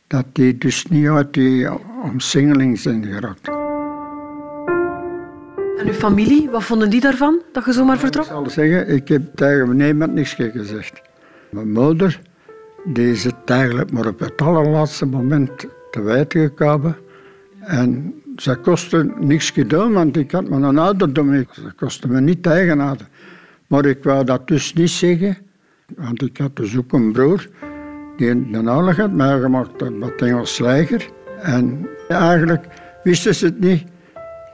dat 0.07 0.25
die 0.31 0.57
dus 0.57 0.85
niet 0.85 1.07
uit 1.07 1.33
die 1.33 1.67
omsingeling 2.03 2.79
zijn 2.79 3.05
geraakt. 3.05 3.47
En 5.77 5.87
uw 5.87 5.93
familie, 5.93 6.49
wat 6.49 6.63
vonden 6.63 6.89
die 6.89 7.01
daarvan, 7.01 7.41
dat 7.51 7.65
je 7.65 7.73
zomaar 7.73 7.97
vertrok? 7.97 8.25
Ik 8.25 8.31
zal 8.31 8.49
zeggen, 8.49 8.89
ik 8.89 9.07
heb 9.07 9.35
tegen 9.35 9.75
niemand 9.75 10.13
niks 10.13 10.33
gezegd. 10.33 11.01
Mijn 11.49 11.71
moeder, 11.71 12.21
die 12.83 13.11
is 13.11 13.23
het 13.23 13.35
eigenlijk 13.45 13.91
maar 13.91 14.07
op 14.07 14.19
het 14.19 14.41
allerlaatste 14.41 15.05
moment 15.05 15.65
te 15.97 16.03
weten 16.03 16.41
gekomen. 16.41 16.95
En 17.59 18.13
ze 18.35 18.55
kostte 18.55 19.11
niks 19.19 19.49
gedaan, 19.49 19.93
want 19.93 20.17
ik 20.17 20.31
had 20.31 20.49
een 20.49 20.77
ouderdom. 20.77 21.45
Ze 21.51 21.71
kostte 21.75 22.07
me 22.07 22.21
niet 22.21 22.43
tegenhouden. 22.43 23.07
Maar 23.67 23.85
ik 23.85 24.03
wou 24.03 24.23
dat 24.23 24.47
dus 24.47 24.73
niet 24.73 24.89
zeggen, 24.89 25.37
want 25.95 26.21
ik 26.21 26.37
had 26.37 26.55
dus 26.55 26.77
ook 26.77 26.93
een 26.93 27.11
broer 27.11 27.47
die 28.17 28.29
een 28.29 28.69
oorlog 28.69 28.95
had 28.95 29.11
meegemaakt, 29.11 29.71
wat 29.99 30.21
Engels 30.21 30.55
slijger. 30.55 31.09
En 31.41 31.87
eigenlijk 32.07 32.65
wisten 33.03 33.35
ze 33.35 33.45
het 33.45 33.59
niet 33.59 33.83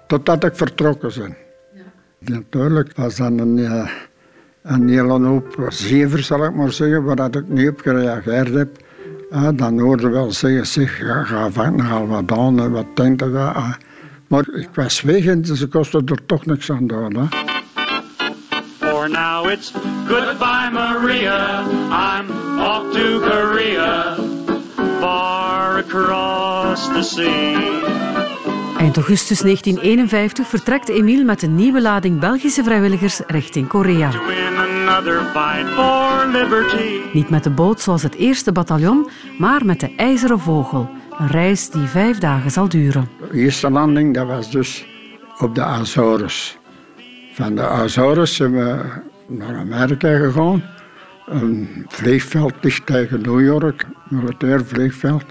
totdat 0.08 0.44
ik 0.44 0.56
vertrokken 0.56 1.12
ben. 1.18 1.36
Ja. 1.74 1.84
Natuurlijk 2.34 2.96
was 2.96 3.16
dan 3.16 3.40
een, 3.40 3.58
uh, 3.58 3.90
een 4.62 4.90
hele 4.90 5.26
hoop 5.26 5.66
zever, 5.70 6.24
zal 6.24 6.46
ik 6.46 6.54
maar 6.54 6.72
zeggen, 6.72 7.04
waar 7.04 7.36
ik 7.36 7.48
niet 7.48 7.70
op 7.70 7.80
gereageerd 7.80 8.54
heb. 8.54 8.78
Uh, 9.34 9.50
dan 9.54 9.80
hoorde 9.80 10.10
wel 10.10 10.32
zeggen, 10.32 10.68
zeg, 10.68 10.98
ga, 10.98 11.24
ga 11.24 11.50
wat 12.06 12.32
aan, 12.32 12.72
wat? 12.72 12.86
Uh, 13.22 13.74
maar 14.28 14.44
ik 14.54 14.70
was 14.74 15.02
weg 15.02 15.25
en 15.25 15.46
ze 15.46 15.68
kosten 15.68 16.06
er 16.06 16.25
toch 16.25 16.46
niks 16.46 16.72
aan 16.72 16.88
doen. 16.88 17.16
Hè. 17.16 17.25
For 18.78 19.10
now 19.10 19.50
it's 19.50 19.72
goodbye 20.08 20.70
Maria, 20.72 21.62
I'm 21.90 22.30
off 22.60 22.94
to 22.94 23.20
Korea, 23.20 24.16
far 25.00 25.78
across 25.78 26.88
the 26.88 27.02
sea. 27.02 28.02
Eind 28.78 28.96
augustus 28.96 29.40
1951 29.42 30.48
vertrekt 30.48 30.90
Emile 30.90 31.24
met 31.24 31.42
een 31.42 31.56
nieuwe 31.56 31.82
lading 31.82 32.20
Belgische 32.20 32.63
vrijwilligers 32.63 33.22
richting 33.28 33.68
Korea. 33.68 34.12
Niet 37.13 37.30
met 37.30 37.44
de 37.44 37.50
boot 37.50 37.82
zoals 37.82 38.04
het 38.04 38.16
eerste 38.16 38.52
bataljon, 38.52 39.10
maar 39.38 39.66
met 39.66 39.80
de 39.80 39.96
IJzeren 39.96 40.40
Vogel. 40.40 40.90
Een 41.18 41.28
reis 41.28 41.70
die 41.70 41.88
vijf 41.88 42.18
dagen 42.18 42.52
zal 42.52 42.70
duren. 42.70 43.10
De 43.32 43.38
eerste 43.38 43.70
landing 43.70 44.13
dat 44.13 44.28
was 44.28 44.52
dus 44.52 44.86
op 45.40 45.56
de 45.56 45.63
Azores. 45.63 46.58
Van 47.34 47.56
de 47.56 47.68
Azores 47.68 48.36
zijn 48.36 48.52
we 48.52 48.82
naar 49.28 49.56
Amerika 49.56 50.18
gegaan. 50.18 50.63
Een 51.25 51.86
vliegveld 51.88 52.54
ligt 52.62 52.86
tegen 52.86 53.22
New 53.22 53.42
York, 53.42 53.86
een 54.10 54.18
militair 54.18 54.66
vliegveld. 54.66 55.25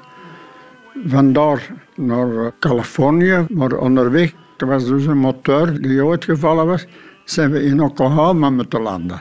Vandaar 1.07 1.71
naar 1.95 2.53
Californië, 2.59 3.47
maar 3.49 3.73
onderweg 3.73 4.33
er 4.57 4.69
was 4.69 4.87
dus 4.87 5.07
een 5.07 5.19
motor 5.19 5.81
die 5.81 6.05
uitgevallen 6.05 6.67
was, 6.67 6.87
zijn 7.25 7.51
we 7.51 7.63
in 7.63 7.83
Oklahoma 7.83 8.51
moeten 8.51 8.81
landen. 8.81 9.21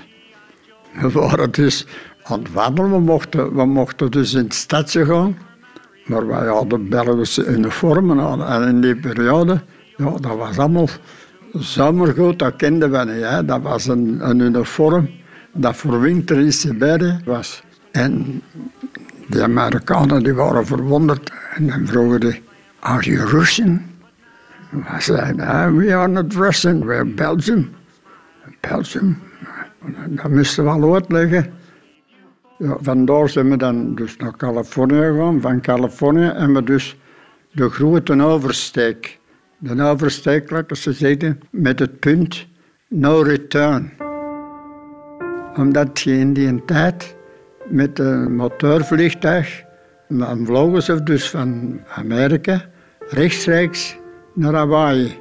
We 0.93 1.11
waren 1.11 1.51
dus 1.51 1.85
aan 2.23 2.43
we 2.73 2.99
mochten, 2.99 3.55
we 3.55 3.65
mochten 3.65 4.11
dus 4.11 4.33
in 4.33 4.43
het 4.43 4.53
stadje 4.53 5.05
gaan, 5.05 5.37
maar 6.05 6.27
wij 6.27 6.47
hadden 6.47 6.89
Belgische 6.89 7.45
uniformen 7.45 8.19
aan. 8.19 8.43
En 8.43 8.67
in 8.67 8.81
die 8.81 8.95
periode, 8.95 9.61
ja, 9.97 10.11
dat 10.19 10.37
was 10.37 10.57
allemaal 10.57 10.89
zomergoed, 11.53 12.39
dat 12.39 12.55
kenden 12.55 12.91
we 12.91 13.05
niet. 13.05 13.47
Dat 13.47 13.61
was 13.61 13.87
een, 13.87 14.41
uniform 14.41 15.09
dat 15.53 15.75
voor 15.75 15.99
winter 15.99 16.39
in 16.39 16.53
Siberië 16.53 17.21
was. 17.25 17.63
En 17.91 18.41
de 19.27 19.43
Amerikanen 19.43 20.23
die 20.23 20.33
waren 20.33 20.65
verwonderd 20.65 21.31
en 21.55 21.67
dan 21.67 21.87
vroegen 21.87 22.19
die, 22.19 22.41
are 22.79 23.03
you 23.03 23.29
Russian? 23.29 23.89
Said, 24.99 25.35
no, 25.35 25.71
we 25.75 25.93
are 25.93 26.07
not 26.07 26.33
Russian, 26.33 26.85
we're 26.85 27.05
Belgium. 27.05 27.75
Belgium? 28.61 29.30
Dat 30.09 30.29
moesten 30.29 30.63
we 30.63 30.69
al 30.69 30.93
uitleggen. 30.93 31.53
Ja, 32.57 32.77
vandaar 32.81 33.29
zijn 33.29 33.49
we 33.49 33.57
dan 33.57 33.95
dus 33.95 34.17
naar 34.17 34.37
Californië 34.37 35.01
gegaan. 35.01 35.41
Van 35.41 35.61
Californië 35.61 36.27
en 36.27 36.53
we 36.53 36.63
dus 36.63 36.97
de 37.51 37.69
grote 37.69 38.21
oversteek. 38.21 39.19
De 39.57 39.83
oversteek, 39.83 40.49
laten 40.49 40.77
ze 40.77 40.91
zeggen, 40.91 41.39
met 41.49 41.79
het 41.79 41.99
punt 41.99 42.47
no 42.87 43.21
return. 43.21 43.91
Omdat 45.55 45.99
je 45.99 46.17
in 46.17 46.33
die 46.33 46.65
tijd 46.65 47.15
met 47.67 47.99
een 47.99 48.35
motorvliegtuig. 48.35 49.63
Dan 50.07 50.45
vlogen 50.45 50.83
ze 50.83 51.03
dus 51.03 51.29
van 51.29 51.79
Amerika 51.95 52.65
rechtstreeks 53.09 53.97
naar 54.33 54.53
Hawaii. 54.53 55.19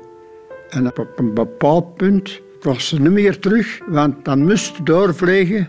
En 0.68 0.86
op 0.86 1.12
een 1.16 1.34
bepaald 1.34 1.94
punt 1.94 2.40
was 2.62 2.88
ze 2.88 3.00
niet 3.00 3.10
meer 3.10 3.38
terug, 3.38 3.80
want 3.86 4.24
dan 4.24 4.44
moest 4.44 4.86
doorvliegen. 4.86 5.68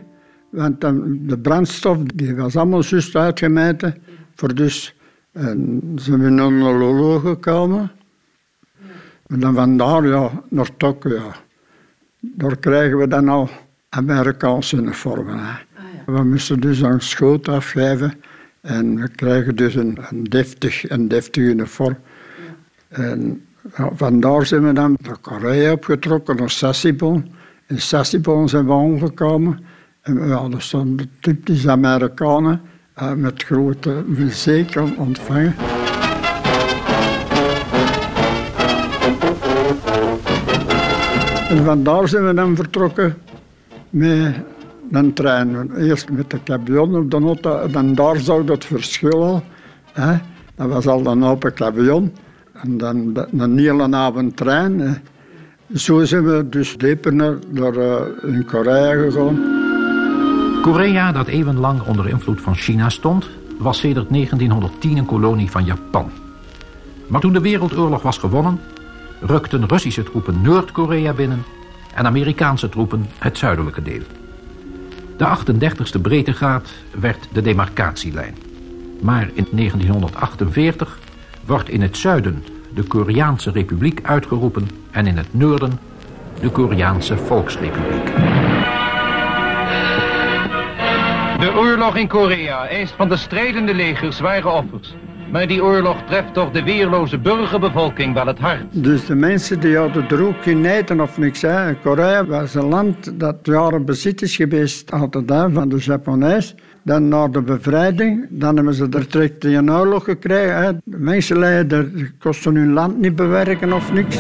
Want 0.50 0.81
dan, 0.81 1.19
de 1.21 1.39
brandstof 1.39 1.98
die 1.98 2.36
was 2.36 2.55
allemaal 2.55 2.83
juist 2.83 3.15
uitgemeten. 3.15 3.95
Voor 4.36 4.55
dus 4.55 4.95
en 5.31 5.81
zijn 5.95 6.24
we 6.24 6.29
naar 6.29 6.51
Lolo 6.51 7.19
gekomen. 7.19 7.91
En 9.27 9.39
dan 9.39 9.53
vandaar 9.53 10.07
ja, 10.07 10.43
naar 10.50 10.77
Tokio. 10.77 11.31
Daar 12.19 12.57
krijgen 12.57 12.98
we 12.98 13.07
dan 13.07 13.29
al 13.29 13.50
Amerikaanse 13.89 14.77
uniformen. 14.77 15.39
Hè. 15.39 15.53
We 16.13 16.24
moesten 16.24 16.60
dus 16.60 16.79
een 16.79 17.01
schoot 17.01 17.48
afgeven 17.48 18.13
en 18.62 19.01
we 19.01 19.10
krijgen 19.10 19.55
dus 19.55 19.75
een, 19.75 19.98
een 20.10 20.24
deftig, 20.24 20.89
een 20.89 21.07
deftig 21.07 21.43
uniform. 21.43 21.98
En 22.88 23.45
ja, 23.77 23.89
vandaar 23.96 24.46
zijn 24.46 24.68
we 24.68 24.74
dan 24.74 24.98
naar 25.01 25.18
Korea 25.18 25.72
opgetrokken, 25.72 26.36
naar 26.36 26.50
Sassibon. 26.50 27.32
In 27.68 27.82
Sassibon 27.82 28.50
zijn 28.50 28.65
we 28.65 28.74
aangekomen 28.74 29.60
en 30.01 30.27
we 30.27 30.34
hadden 30.34 30.62
zo'n 30.62 31.10
typisch 31.20 31.68
Amerikanen 31.68 32.62
uh, 33.01 33.13
met 33.13 33.44
grote 33.44 34.03
muziek 34.06 34.75
ontvangen. 34.98 35.56
En 41.50 41.63
vandaar 41.63 42.08
zijn 42.08 42.27
we 42.27 42.34
dan 42.34 42.56
vertrokken 42.56 43.18
met 43.89 44.36
een 44.91 45.13
trein. 45.13 45.72
Eerst 45.77 46.10
met 46.10 46.30
de 46.30 46.44
cabion 46.44 46.96
op 46.96 47.12
de 47.12 47.18
auto, 47.18 47.68
dan 47.68 47.96
daar 47.96 48.20
zag 48.20 48.44
dat 48.44 48.65
verschil 48.65 49.24
al. 49.24 49.44
Dat 50.56 50.68
was 50.68 50.88
al 50.88 51.06
een 51.06 51.24
open 51.24 51.53
cabion. 51.53 52.13
En 52.62 52.77
dan 52.77 53.25
een 53.38 53.58
hele 53.58 53.96
avond 53.96 54.38
trein. 54.38 55.01
Zo 55.74 56.06
zijn 56.06 56.25
we 56.25 56.50
dus 56.50 56.77
dieper 56.77 57.13
naar, 57.13 57.38
uh, 57.53 58.00
in 58.24 58.46
Korea 58.46 58.94
gegaan. 58.94 59.60
Korea, 60.62 61.12
dat 61.12 61.27
eeuwenlang 61.27 61.82
onder 61.82 62.10
invloed 62.10 62.41
van 62.41 62.56
China 62.56 62.89
stond, 62.89 63.30
was 63.58 63.80
sedert 63.80 64.10
1910 64.10 64.98
een 64.98 65.06
kolonie 65.06 65.51
van 65.51 65.65
Japan. 65.65 66.12
Maar 67.08 67.22
toen 67.22 67.34
de 67.34 67.41
Wereldoorlog 67.41 68.01
was 68.01 68.18
gewonnen, 68.18 68.60
rukten 69.20 69.68
Russische 69.68 70.03
troepen 70.03 70.41
Noord-Korea 70.41 71.13
binnen 71.13 71.44
en 71.96 72.06
Amerikaanse 72.06 72.70
troepen 72.70 73.06
het 73.18 73.38
zuidelijke 73.38 73.82
deel. 73.82 74.01
De 75.18 75.38
38e 75.38 76.01
breedtegraad 76.01 76.70
werd 77.00 77.27
de 77.32 77.41
demarcatielijn. 77.41 78.36
Maar 79.01 79.30
in 79.34 79.48
1948 79.51 81.00
wordt 81.45 81.69
in 81.69 81.81
het 81.81 81.98
zuiden 81.98 82.43
de 82.74 82.83
Koreaanse 82.83 83.51
Republiek 83.51 84.00
uitgeroepen 84.03 84.67
en 84.91 85.07
in 85.07 85.17
het 85.17 85.33
noorden 85.33 85.79
de 86.41 86.50
Koreaanse 86.50 87.17
Volksrepubliek. 87.17 88.05
De 91.39 91.53
oorlog 91.55 91.95
in 91.95 92.07
Korea 92.07 92.67
eist 92.67 92.93
van 92.93 93.10
de 93.10 93.17
strijdende 93.17 93.74
legers 93.74 94.17
zware 94.17 94.50
offers. 94.50 94.93
Maar 95.31 95.47
die 95.47 95.63
oorlog 95.63 96.03
treft 96.07 96.33
toch 96.33 96.51
de 96.51 96.63
weerloze 96.63 97.19
burgerbevolking 97.19 98.13
wel 98.13 98.25
het 98.25 98.39
hart. 98.39 98.63
Dus 98.71 99.05
de 99.05 99.15
mensen 99.15 99.59
die 99.59 99.77
hadden 99.77 100.09
er 100.09 100.25
ook 100.27 100.41
geen 100.43 100.65
eten 100.65 101.01
of 101.01 101.17
niks. 101.17 101.41
Hè. 101.41 101.75
Korea 101.75 102.25
was 102.25 102.55
een 102.55 102.65
land 102.65 103.19
dat 103.19 103.35
jaren 103.43 103.85
bezit 103.85 104.21
is 104.21 104.35
geweest 104.35 104.91
altijd, 104.91 105.29
hè, 105.29 105.51
van 105.51 105.69
de 105.69 105.77
Japonees. 105.77 106.55
Dan 106.83 107.07
na 107.07 107.27
de 107.27 107.41
bevrijding, 107.41 108.27
dan 108.29 108.55
hebben 108.55 108.73
ze 108.73 108.83
er 108.91 109.09
direct 109.09 109.43
een 109.43 109.71
oorlog 109.71 110.03
gekregen. 110.03 110.63
Hè. 110.63 110.71
De 110.83 110.97
mensen 111.00 111.39
leiden, 111.39 112.13
kosten 112.19 112.55
hun 112.55 112.73
land 112.73 113.00
niet 113.00 113.15
bewerken 113.15 113.73
of 113.73 113.93
niks. 113.93 114.15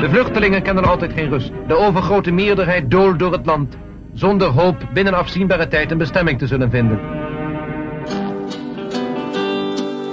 De 0.00 0.06
vluchtelingen 0.10 0.62
kennen 0.62 0.84
altijd 0.84 1.12
geen 1.12 1.28
rust. 1.28 1.52
De 1.66 1.76
overgrote 1.76 2.30
meerderheid 2.30 2.90
doolt 2.90 3.18
door 3.18 3.32
het 3.32 3.46
land. 3.46 3.76
zonder 4.12 4.48
hoop 4.48 4.88
binnen 4.94 5.14
afzienbare 5.14 5.68
tijd 5.68 5.90
een 5.90 5.98
bestemming 5.98 6.38
te 6.38 6.46
zullen 6.46 6.70
vinden. 6.70 7.19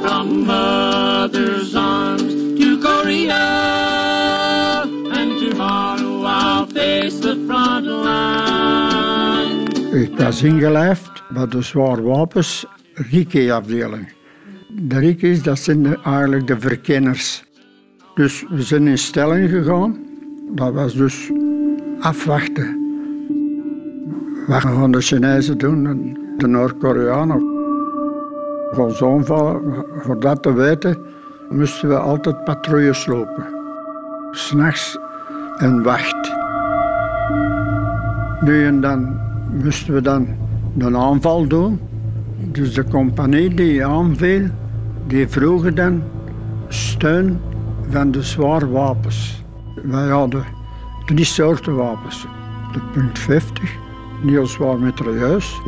From 0.08 0.46
mother's 0.46 1.76
arms 1.76 2.34
to 2.60 2.80
Korea, 2.80 3.44
and 5.12 5.38
tomorrow 5.40 6.24
I'll 6.24 6.66
face 6.66 7.20
the 7.20 7.36
front 7.46 7.86
line. 7.86 9.68
Ik 10.04 10.18
was 10.18 10.42
ingelijfd 10.44 11.24
bij 11.30 11.48
de 11.48 11.62
zwaar 11.62 12.04
wapens 12.04 12.66
Rike-afdeling. 12.94 14.14
De 14.68 15.00
Rike's, 15.00 15.44
dat 15.44 15.60
zijn 15.60 15.96
eigenlijk 16.04 16.48
de 16.48 16.60
verkenners. 16.60 17.44
Dus 18.16 18.46
we 18.50 18.62
zijn 18.62 18.88
in 18.88 18.98
stelling 18.98 19.50
gegaan. 19.50 19.98
Dat 20.56 20.74
was 20.74 20.94
dus 20.94 21.32
afwachten. 22.00 22.78
Wat 24.48 24.62
gaan 24.62 24.92
de 24.92 25.02
Chinezen 25.02 25.58
doen, 25.58 25.88
en 25.88 26.18
de 26.38 26.48
Noord-Koreanen. 26.48 27.57
Gaan 28.72 28.92
ze 28.92 29.06
aanvallen. 29.06 29.86
Voor 29.98 30.20
dat 30.20 30.42
te 30.42 30.54
weten 30.54 30.98
moesten 31.50 31.90
we 31.90 31.98
altijd 31.98 32.44
patrouilles 32.44 33.06
lopen. 33.06 33.46
S'nachts 34.32 34.98
een 35.58 35.84
wacht. 35.84 36.36
Nu 38.42 38.66
en 38.66 38.82
dan 38.82 39.20
moesten 39.64 39.94
we 39.94 40.02
dan 40.02 40.28
een 40.78 40.98
aanval 40.98 41.48
doen. 41.48 41.80
Dus 42.38 42.74
de 42.74 42.84
compagnie 42.84 43.54
die 43.54 43.86
aanviel, 43.86 44.48
die 45.08 45.28
vroegen 45.28 45.76
dan 45.76 46.04
steun 46.68 47.40
van 47.90 48.12
de 48.12 48.22
zware 48.22 48.70
wapens. 48.70 49.44
Wij 49.84 50.08
hadden 50.08 50.44
drie 51.06 51.26
soorten 51.26 51.76
wapens. 51.76 52.28
De 52.72 52.80
punt 52.94 53.20
50, 53.20 53.72
heel 54.26 54.46
zwaar 54.46 54.80
mitrailleus. 54.80 55.62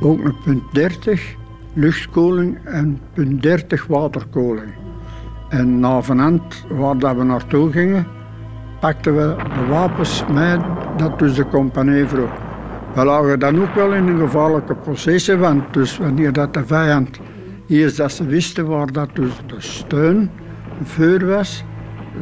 Ook 0.00 0.24
een 0.24 0.36
punt 0.44 0.62
30, 0.72 1.34
luchtkoeling 1.72 2.58
en 2.64 3.00
punt 3.12 3.42
30 3.42 3.86
waterkoeling. 3.86 4.74
En 5.48 5.80
na 5.80 6.02
vanand, 6.02 6.64
waar 6.68 6.98
dat 6.98 7.16
we 7.16 7.22
naartoe 7.22 7.72
gingen, 7.72 8.06
pakten 8.80 9.16
we 9.16 9.36
de 9.54 9.66
wapens 9.66 10.24
mee 10.32 10.56
dat 10.96 11.18
dus 11.18 11.34
de 11.34 11.48
compagnie 11.48 12.06
vroeg. 12.06 12.30
We 12.94 13.04
lagen 13.04 13.38
dan 13.38 13.62
ook 13.62 13.74
wel 13.74 13.92
in 13.92 14.08
een 14.08 14.18
gevaarlijke 14.18 14.74
positie, 14.74 15.36
want 15.36 15.72
dus 15.72 15.98
wanneer 15.98 16.32
dat 16.32 16.54
de 16.54 16.66
vijand 16.66 17.20
eerst 17.68 17.96
dat 17.96 18.12
ze 18.12 18.26
wisten 18.26 18.66
waar 18.66 18.92
dat 18.92 19.08
dus 19.12 19.32
de 19.46 19.60
steun, 19.60 20.30
vuur 20.82 21.26
was, 21.26 21.64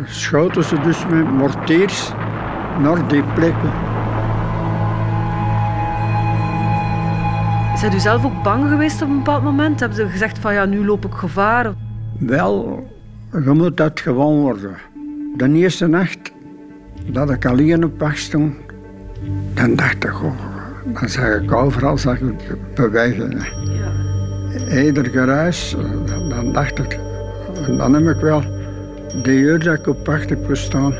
schoten 0.04 0.64
ze 0.64 0.80
dus 0.80 1.06
met 1.06 1.32
mortiers 1.32 2.12
naar 2.82 3.08
die 3.08 3.22
plekken. 3.34 3.89
Zijn 7.80 7.94
u 7.94 7.98
zelf 7.98 8.24
ook 8.24 8.42
bang 8.42 8.68
geweest 8.68 9.02
op 9.02 9.08
een 9.08 9.16
bepaald 9.16 9.42
moment? 9.42 9.80
Hebben 9.80 9.98
ze 9.98 10.08
gezegd 10.08 10.38
van 10.38 10.54
ja, 10.54 10.64
nu 10.64 10.84
loop 10.84 11.04
ik 11.04 11.12
gevaar? 11.12 11.72
Wel, 12.18 12.86
je 13.32 13.50
moet 13.50 13.76
dat 13.76 14.00
gewoon 14.00 14.40
worden. 14.40 14.76
De 15.36 15.52
eerste 15.52 15.86
nacht 15.86 16.32
dat 17.06 17.30
ik 17.30 17.46
alleen 17.46 17.84
op 17.84 17.98
wacht 18.00 18.18
stond, 18.18 18.54
dan 19.54 19.74
dacht 19.76 20.04
ik, 20.04 20.14
oh, 20.22 20.32
dan 21.00 21.08
zag 21.08 21.40
ik 21.40 21.52
overal 21.52 21.98
zag 21.98 22.18
ik 22.18 22.56
bewegingen. 22.74 23.46
Ieder 24.84 25.04
geruis, 25.06 25.76
dan- 26.28 26.52
dacht 26.52 26.78
ik, 26.78 26.98
en 27.66 27.76
dan 27.76 27.94
heb 27.94 28.16
ik 28.16 28.20
wel, 28.22 28.42
de 29.22 29.30
uur 29.32 29.64
dat 29.64 29.78
ik 29.78 29.86
op 29.86 30.06
wacht 30.06 30.28
heb 30.30 30.46
gestaan, 30.46 30.94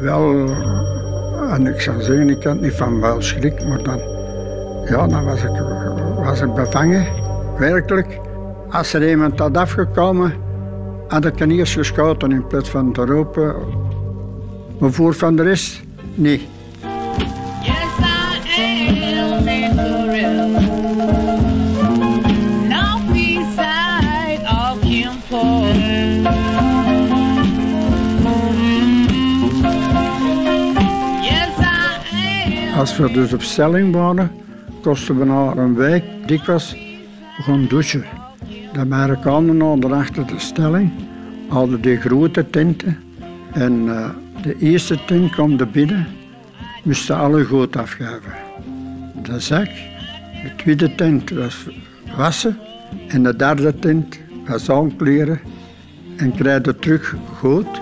wel, 0.00 0.48
en 1.50 1.66
ik 1.66 1.80
zou 1.80 2.02
zeggen, 2.02 2.28
ik 2.30 2.42
had 2.42 2.60
niet 2.60 2.72
van 2.74 3.00
wel 3.00 3.22
schrik, 3.22 3.66
maar 3.68 3.82
dan, 3.82 4.00
ja, 4.88 5.06
dan 5.06 5.24
was 5.24 5.42
ik, 5.42 5.62
was 6.24 6.40
ik 6.40 6.54
bevangen, 6.54 7.06
werkelijk. 7.58 8.20
Als 8.70 8.92
er 8.92 9.08
iemand 9.08 9.38
had 9.38 9.56
afgekomen, 9.56 10.32
had 11.08 11.24
ik 11.24 11.40
een 11.40 11.50
eerst 11.50 11.72
geschoten 11.72 12.32
in 12.32 12.46
plaats 12.46 12.70
van 12.70 12.92
te 12.92 13.04
roepen. 13.04 13.54
Maar 14.78 14.92
voor 14.92 15.14
van 15.14 15.36
de 15.36 15.42
rest, 15.42 15.80
nee. 16.14 16.48
Als 32.76 32.96
we 32.96 33.12
dus 33.12 33.32
op 33.32 33.42
stelling 33.42 33.94
waren, 33.94 34.37
kosten 34.88 35.18
we 35.18 35.24
na 35.24 35.52
een 35.56 35.74
week 35.74 36.04
dikwijls 36.26 36.76
gaan 37.38 37.66
douchen. 37.66 38.04
De 38.72 38.78
Amerikanen 38.78 39.60
hadden 39.60 39.92
achter 39.92 40.26
de 40.26 40.38
stelling 40.38 40.92
hadden 41.48 41.80
die 41.80 41.96
grote 41.96 42.50
tenten. 42.50 42.98
En 43.52 43.88
eh, 43.88 44.10
de 44.42 44.56
eerste 44.58 44.98
tent 45.06 45.30
kwam 45.30 45.58
er 45.58 45.70
binnen, 45.70 46.06
moesten 46.82 47.16
alle 47.16 47.44
goed 47.44 47.76
afgeven. 47.76 48.32
De 49.22 49.40
zak, 49.40 49.68
de 50.42 50.50
tweede 50.56 50.94
tent 50.94 51.30
was 51.30 51.66
wassen 52.16 52.58
en 53.08 53.22
de 53.22 53.36
derde 53.36 53.78
tent 53.78 54.18
was 54.46 54.70
aankleren 54.70 55.40
en 56.16 56.34
krijgde 56.34 56.76
terug 56.76 57.14
goed. 57.38 57.66
I'm 57.66 57.80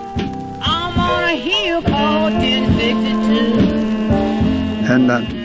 on 0.97 1.23
a 1.23 1.27
hill 1.27 1.81
called 1.81 2.39
1062. 2.39 4.89
En 4.89 5.07
dan, 5.07 5.36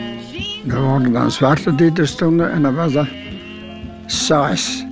er 0.67 0.81
waren 0.81 1.11
dan 1.11 1.31
zwarte 1.31 1.75
die 1.75 1.91
er 1.93 2.07
stonden 2.07 2.51
en 2.51 2.61
dan 2.61 2.75
was 2.75 2.93
dat. 2.93 3.07
Saus, 4.05 4.85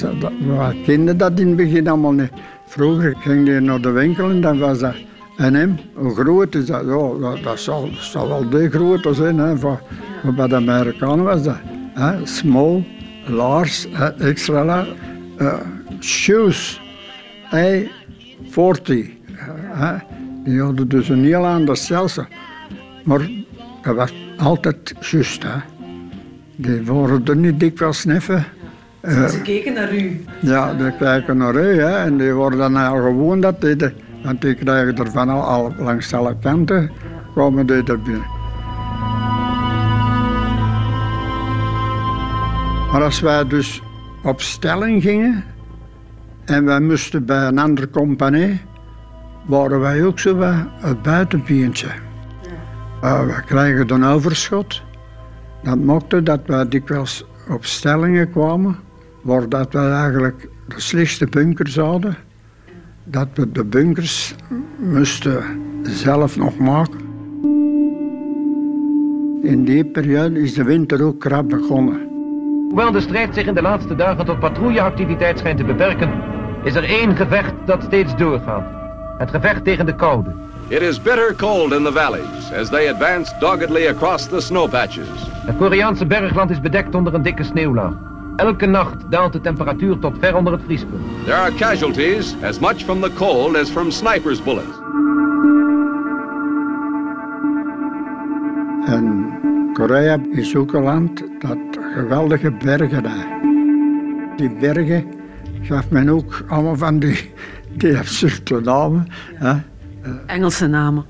dat, 0.00 0.32
we 0.40 0.80
kenden 0.84 1.16
dat 1.16 1.40
in 1.40 1.46
het 1.46 1.56
begin 1.56 1.88
allemaal 1.88 2.12
niet. 2.12 2.30
Vroeger 2.66 3.16
ging 3.18 3.48
je 3.48 3.60
naar 3.60 3.80
de 3.80 3.90
winkel 3.90 4.30
en 4.30 4.40
dan 4.40 4.58
was 4.58 4.78
dat 4.78 4.94
een 5.36 5.54
hem. 5.54 5.78
Hoe 5.94 6.14
groot 6.14 6.52
dat? 6.52 6.66
Ja, 6.66 6.82
dat, 6.82 7.42
dat 7.42 7.60
zal, 7.60 7.90
dat 7.90 8.02
zal 8.02 8.28
wel 8.28 8.48
de 8.48 8.70
grootte 8.70 9.14
zijn. 9.14 9.38
Hè, 9.38 9.56
voor 9.56 9.80
bij 10.36 10.48
de 10.48 10.54
Amerikanen 10.54 11.24
was 11.24 11.42
dat. 11.42 11.56
Hè, 11.94 12.26
small, 12.26 12.84
large, 13.26 13.88
extra 14.18 14.64
large. 14.64 14.92
eh, 15.36 15.54
shoes, 16.00 16.80
hè, 17.42 17.88
40. 18.48 19.06
hè. 19.72 19.96
Die 20.44 20.60
hadden 20.60 20.88
dus 20.88 21.08
een 21.08 21.24
heel 21.24 21.46
ander 21.46 21.76
stelsel. 21.76 22.24
Maar 23.04 23.30
dat 23.82 23.94
was 23.96 24.12
altijd 24.40 24.94
juist. 25.00 25.42
Hè. 25.42 25.58
Die 26.56 26.82
er 27.24 27.36
niet 27.36 27.60
dikwijls 27.60 28.04
neffen. 28.04 28.44
Eh, 29.00 29.26
Ze 29.26 29.42
keken 29.42 29.72
naar 29.72 29.94
u. 29.94 30.24
ja, 30.40 30.74
die 30.74 30.96
kijken 30.96 31.36
naar 31.36 31.54
u 31.54 31.80
hè, 31.80 31.96
en 31.96 32.16
die 32.16 32.32
worden 32.32 32.58
dan 32.58 32.76
al 32.76 32.96
gewoon 32.96 33.40
dat 33.40 33.60
die, 33.60 33.76
want 34.24 34.40
die 34.42 34.54
krijgen 34.54 34.96
er 34.96 35.10
van 35.10 35.28
al, 35.28 35.42
al 35.42 35.72
langs 35.78 36.12
alle 36.14 36.36
kanten, 36.40 36.90
komen 37.34 37.66
die 37.66 37.82
er 37.84 38.02
binnen. 38.02 38.26
Maar 42.92 43.02
als 43.02 43.20
wij 43.20 43.46
dus 43.46 43.82
op 44.22 44.40
stelling 44.40 45.02
gingen 45.02 45.44
en 46.44 46.64
wij 46.64 46.80
moesten 46.80 47.24
bij 47.24 47.46
een 47.46 47.58
andere 47.58 47.90
compagnie, 47.90 48.60
waren 49.46 49.80
wij 49.80 50.04
ook 50.04 50.18
zo 50.18 50.34
wat 50.34 50.54
het 50.80 51.02
buitenpientje. 51.02 51.88
Uh, 53.04 53.24
we 53.24 53.42
krijgen 53.46 53.90
een 53.90 54.04
overschot. 54.04 54.82
Dat 55.62 55.78
maakte 55.78 56.22
dat 56.22 56.40
wij 56.46 56.68
dikwijls 56.68 57.24
op 57.48 57.64
stellingen 57.64 58.30
kwamen, 58.30 58.76
waar 59.22 59.48
dat 59.48 59.72
wij 59.72 59.90
eigenlijk 59.90 60.48
de 60.68 60.80
slechtste 60.80 61.26
bunkers 61.26 61.76
hadden. 61.76 62.16
Dat 63.04 63.28
we 63.34 63.52
de 63.52 63.64
bunkers 63.64 64.34
moesten 64.78 65.42
zelf 65.82 66.36
nog 66.36 66.58
maken. 66.58 67.00
In 69.42 69.64
die 69.64 69.84
periode 69.84 70.40
is 70.40 70.54
de 70.54 70.64
winter 70.64 71.02
ook 71.04 71.20
krap 71.20 71.48
begonnen. 71.48 72.08
Hoewel 72.68 72.92
de 72.92 73.00
strijd 73.00 73.34
zich 73.34 73.46
in 73.46 73.54
de 73.54 73.62
laatste 73.62 73.94
dagen 73.94 74.24
tot 74.24 74.40
patrouilleactiviteit 74.40 75.38
schijnt 75.38 75.58
te 75.58 75.64
beperken, 75.64 76.10
is 76.64 76.74
er 76.74 76.84
één 76.84 77.16
gevecht 77.16 77.52
dat 77.66 77.82
steeds 77.82 78.16
doorgaat. 78.16 78.64
Het 79.18 79.30
gevecht 79.30 79.64
tegen 79.64 79.86
de 79.86 79.94
koude. 79.94 80.34
It 80.70 80.82
is 80.82 81.00
bitter 81.00 81.34
cold 81.34 81.72
in 81.72 81.82
the 81.82 81.92
valleys 81.92 82.52
as 82.52 82.70
they 82.70 82.88
advance 82.88 83.32
doggedly 83.40 83.86
across 83.86 84.26
the 84.28 84.40
snow 84.40 84.68
patches. 84.68 85.08
Het 85.46 85.56
Koreaanse 85.56 86.06
bergland 86.06 86.50
is 86.50 86.60
bedekt 86.60 86.94
onder 86.94 87.14
een 87.14 87.22
dikke 87.22 87.44
sneeuwlaag. 87.44 87.92
Elke 88.36 88.66
nacht 88.66 89.10
daalt 89.10 89.32
de 89.32 89.40
temperatuur 89.40 89.98
tot 89.98 90.14
ver 90.18 90.36
onder 90.36 90.52
het 90.52 90.62
vriespunt. 90.64 91.02
There 91.24 91.36
are 91.36 91.54
casualties 91.54 92.34
as 92.42 92.58
much 92.58 92.84
from 92.84 93.00
the 93.00 93.12
cold 93.12 93.56
as 93.56 93.70
from 93.70 93.90
snipers' 93.90 94.42
bullets. 94.42 94.78
En 98.86 99.28
Korea 99.72 100.18
is 100.30 100.56
ook 100.56 100.72
een 100.72 100.82
land 100.82 101.22
dat 101.38 101.58
geweldige 101.94 102.50
bergen 102.50 103.06
heeft. 103.06 104.38
Die 104.38 104.50
bergen 104.50 105.04
gaf 105.62 105.90
men 105.90 106.08
ook 106.08 106.44
allemaal 106.48 106.76
van 106.76 106.98
die, 106.98 107.32
die 107.68 107.96
absurde 107.98 108.60
namen. 108.60 109.06
Hè. 109.34 109.54
Engelse 110.26 110.66
namen. 110.66 111.04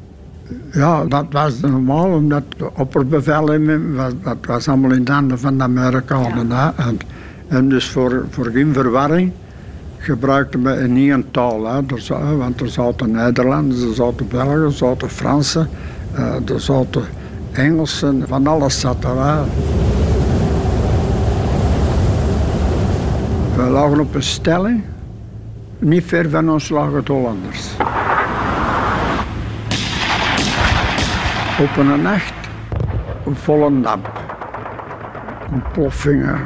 Ja, 0.72 1.04
dat 1.04 1.26
was 1.30 1.60
normaal, 1.60 2.10
omdat 2.10 2.42
de 2.56 2.70
opperbevelhebber 2.74 3.94
was, 3.94 4.12
dat 4.22 4.36
was 4.46 4.68
allemaal 4.68 4.90
in 4.90 5.04
de 5.04 5.12
handen 5.12 5.38
van 5.38 5.56
de 5.56 5.62
Amerikanen. 5.62 6.50
En, 6.76 6.98
en 7.48 7.68
dus 7.68 7.90
voor, 7.90 8.24
voor 8.30 8.46
geen 8.46 8.72
verwarring 8.72 9.32
gebruikten 9.98 10.62
we 10.62 10.70
een 10.70 10.92
nieuwe 10.92 11.24
taal. 11.30 11.66
Hè. 11.66 11.76
Er, 11.76 12.36
want 12.36 12.60
er 12.60 12.68
zaten 12.68 13.10
Nederlanders, 13.10 13.82
er 13.82 13.94
zaten 13.94 14.28
Belgen, 14.28 14.62
er 14.62 14.72
zaten 14.72 15.10
Fransen, 15.10 15.68
eh, 16.12 16.48
er 16.48 16.60
zaten 16.60 17.02
Engelsen, 17.52 18.24
van 18.26 18.46
alles 18.46 18.80
zat 18.80 19.04
er. 19.04 19.24
Hè. 19.24 19.42
We 23.56 23.70
lagen 23.70 24.00
op 24.00 24.14
een 24.14 24.22
stelling, 24.22 24.82
niet 25.78 26.04
ver 26.04 26.30
van 26.30 26.50
ons 26.50 26.68
lagen 26.68 26.94
het 26.94 27.08
Hollanders. 27.08 27.70
Op 31.60 31.76
een 31.76 32.02
nacht, 32.02 32.34
volle 33.26 33.80
damp. 33.80 34.10
Ontploffingen, 35.52 36.40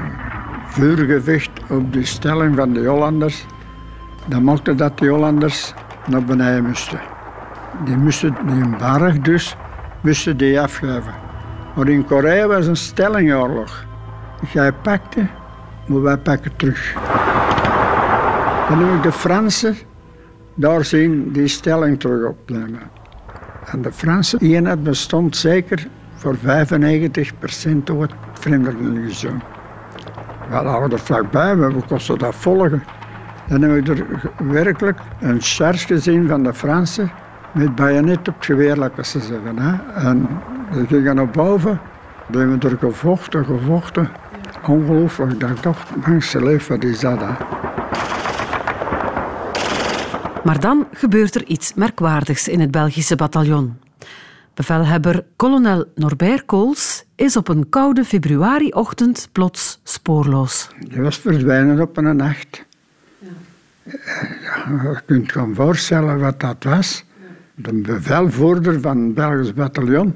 vuurgevecht 0.67 1.51
op 1.71 1.93
de 1.93 2.05
stelling 2.05 2.57
van 2.57 2.73
de 2.73 2.87
Hollanders. 2.87 3.47
Dat 4.27 4.41
maakte 4.41 4.75
dat 4.75 4.99
de 4.99 5.07
Hollanders 5.07 5.75
naar 6.07 6.25
beneden 6.25 6.65
moesten. 6.65 7.01
Die 7.85 7.97
moesten, 7.97 8.37
die 8.47 8.77
barg 8.79 9.19
dus, 9.19 9.57
moesten 10.01 10.37
die 10.37 10.61
afgeven. 10.61 11.15
Maar 11.75 11.89
in 11.89 12.05
Korea 12.05 12.47
was 12.47 12.67
een 12.67 12.77
stellingoorlog. 12.77 13.85
Jij 14.53 14.73
pakte, 14.73 15.27
maar 15.87 16.03
wij 16.03 16.17
pakken 16.17 16.57
terug. 16.57 16.93
Dan 18.69 18.79
heb 18.79 18.95
ik 18.97 19.03
de 19.03 19.13
Fransen 19.13 19.77
daar 20.55 20.85
zien 20.85 21.33
die 21.33 21.49
stelling 21.49 22.01
terug 22.01 22.29
opnemen. 22.29 23.03
En 23.67 23.83
de 23.83 23.93
Franse 23.93 24.39
eenheid 24.39 24.83
bestond 24.83 25.37
zeker 25.37 25.87
voor 26.15 26.37
95% 26.37 26.41
door 27.85 28.03
het 28.03 28.13
vreemdelingenzoon. 28.33 29.43
We 30.49 30.63
lagen 30.63 30.93
er 30.93 30.99
vlakbij, 30.99 31.57
we 31.57 31.83
kosten 31.89 32.19
dat 32.19 32.35
volgen. 32.35 32.85
Dan 33.49 33.63
heb 33.63 33.77
ik 33.77 33.89
er 33.89 34.07
werkelijk 34.53 34.99
een 35.21 35.41
charge 35.41 35.87
gezien 35.87 36.29
van 36.29 36.43
de 36.43 36.55
Fransen 36.55 37.11
met 37.53 37.75
bajonet 37.75 38.29
op 38.29 38.35
het 38.35 38.45
geweer, 38.45 38.77
laat 38.77 38.99
ik 38.99 39.05
ze 39.05 39.21
zeggen. 39.21 39.59
Hè. 39.59 39.93
En 40.09 40.29
die 40.73 40.87
gingen 40.87 41.15
naar 41.15 41.31
boven, 41.31 41.81
die 42.27 42.41
hebben 42.41 42.61
er 42.61 42.77
gevochten, 42.79 43.45
gevochten. 43.45 44.09
Ongelooflijk, 44.67 45.41
dat 45.41 45.51
ik 45.51 45.63
dacht, 45.63 46.07
mensen 46.07 46.45
leef, 46.45 46.67
wat 46.67 46.85
is 46.85 47.01
dat? 47.01 47.21
Hè? 47.21 47.33
Maar 50.45 50.61
dan 50.61 50.87
gebeurt 50.93 51.35
er 51.35 51.45
iets 51.47 51.75
merkwaardigs 51.75 52.49
in 52.49 52.61
het 52.61 52.71
Belgische 52.71 53.17
bataljon. 53.17 53.77
Bevelhebber 54.55 55.25
kolonel 55.37 55.85
Norbert 55.95 56.45
Kools 56.45 57.05
is 57.15 57.37
op 57.37 57.49
een 57.49 57.69
koude 57.69 58.05
februariochtend 58.05 59.29
plots 59.33 59.81
spoorloos. 59.83 60.69
Die 60.89 61.01
was 61.01 61.19
verdwijnen 61.19 61.81
op 61.81 61.97
een 61.97 62.17
nacht. 62.17 62.65
Ja, 63.85 64.83
je 64.83 65.01
kunt 65.07 65.33
je 65.33 65.51
voorstellen 65.55 66.21
wat 66.21 66.41
dat 66.41 66.65
was. 66.65 67.05
De 67.55 67.73
bevelvoerder 67.73 68.81
van 68.81 69.05
het 69.05 69.15
Belgisch 69.15 69.55
bataljon, 69.55 70.15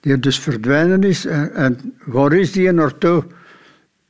die 0.00 0.18
dus 0.18 0.38
verdwijnen 0.38 1.02
is. 1.02 1.24
En, 1.24 1.54
en 1.54 1.94
waar 2.04 2.32
is 2.32 2.52
die 2.52 2.72
naartoe? 2.72 3.24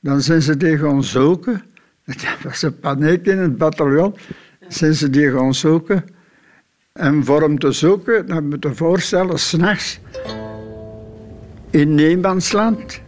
Dan 0.01 0.21
zijn 0.21 0.43
ze 0.43 0.57
die 0.57 0.79
gaan 0.79 1.05
zoeken. 1.05 1.63
Er 2.05 2.39
was 2.43 2.63
een 2.63 2.79
paniek 2.79 3.27
in 3.27 3.39
het 3.39 3.59
bataljon. 3.59 4.15
Zijn 4.69 4.95
ze 4.95 5.11
die 5.11 5.31
gaan 5.31 5.55
zoeken. 5.55 6.05
En 6.93 7.25
voor 7.25 7.43
hem 7.43 7.59
te 7.59 7.73
zoeken, 7.73 8.27
dan 8.27 8.49
moet 8.49 8.63
je 8.63 8.75
voorstellen, 8.75 9.39
s'nachts 9.39 10.01
in 11.71 11.95
Niemandsland 11.95 13.01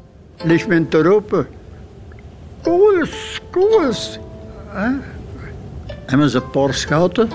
ligt 0.42 0.68
men 0.68 0.88
te 0.88 1.02
roepen. 1.02 1.46
Koers, 2.62 3.40
koers. 3.50 4.18
Hè? 4.66 4.88
Hebben 6.06 6.30
ze 6.30 6.42
een. 6.52 7.28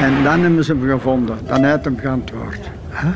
En 0.00 0.22
dan 0.22 0.40
hebben 0.40 0.64
ze 0.64 0.72
hem 0.72 0.88
gevonden. 0.90 1.38
Dan 1.46 1.64
heeft 1.64 1.84
hem 1.84 1.98
geantwoord. 1.98 2.70
Hè? 2.88 3.10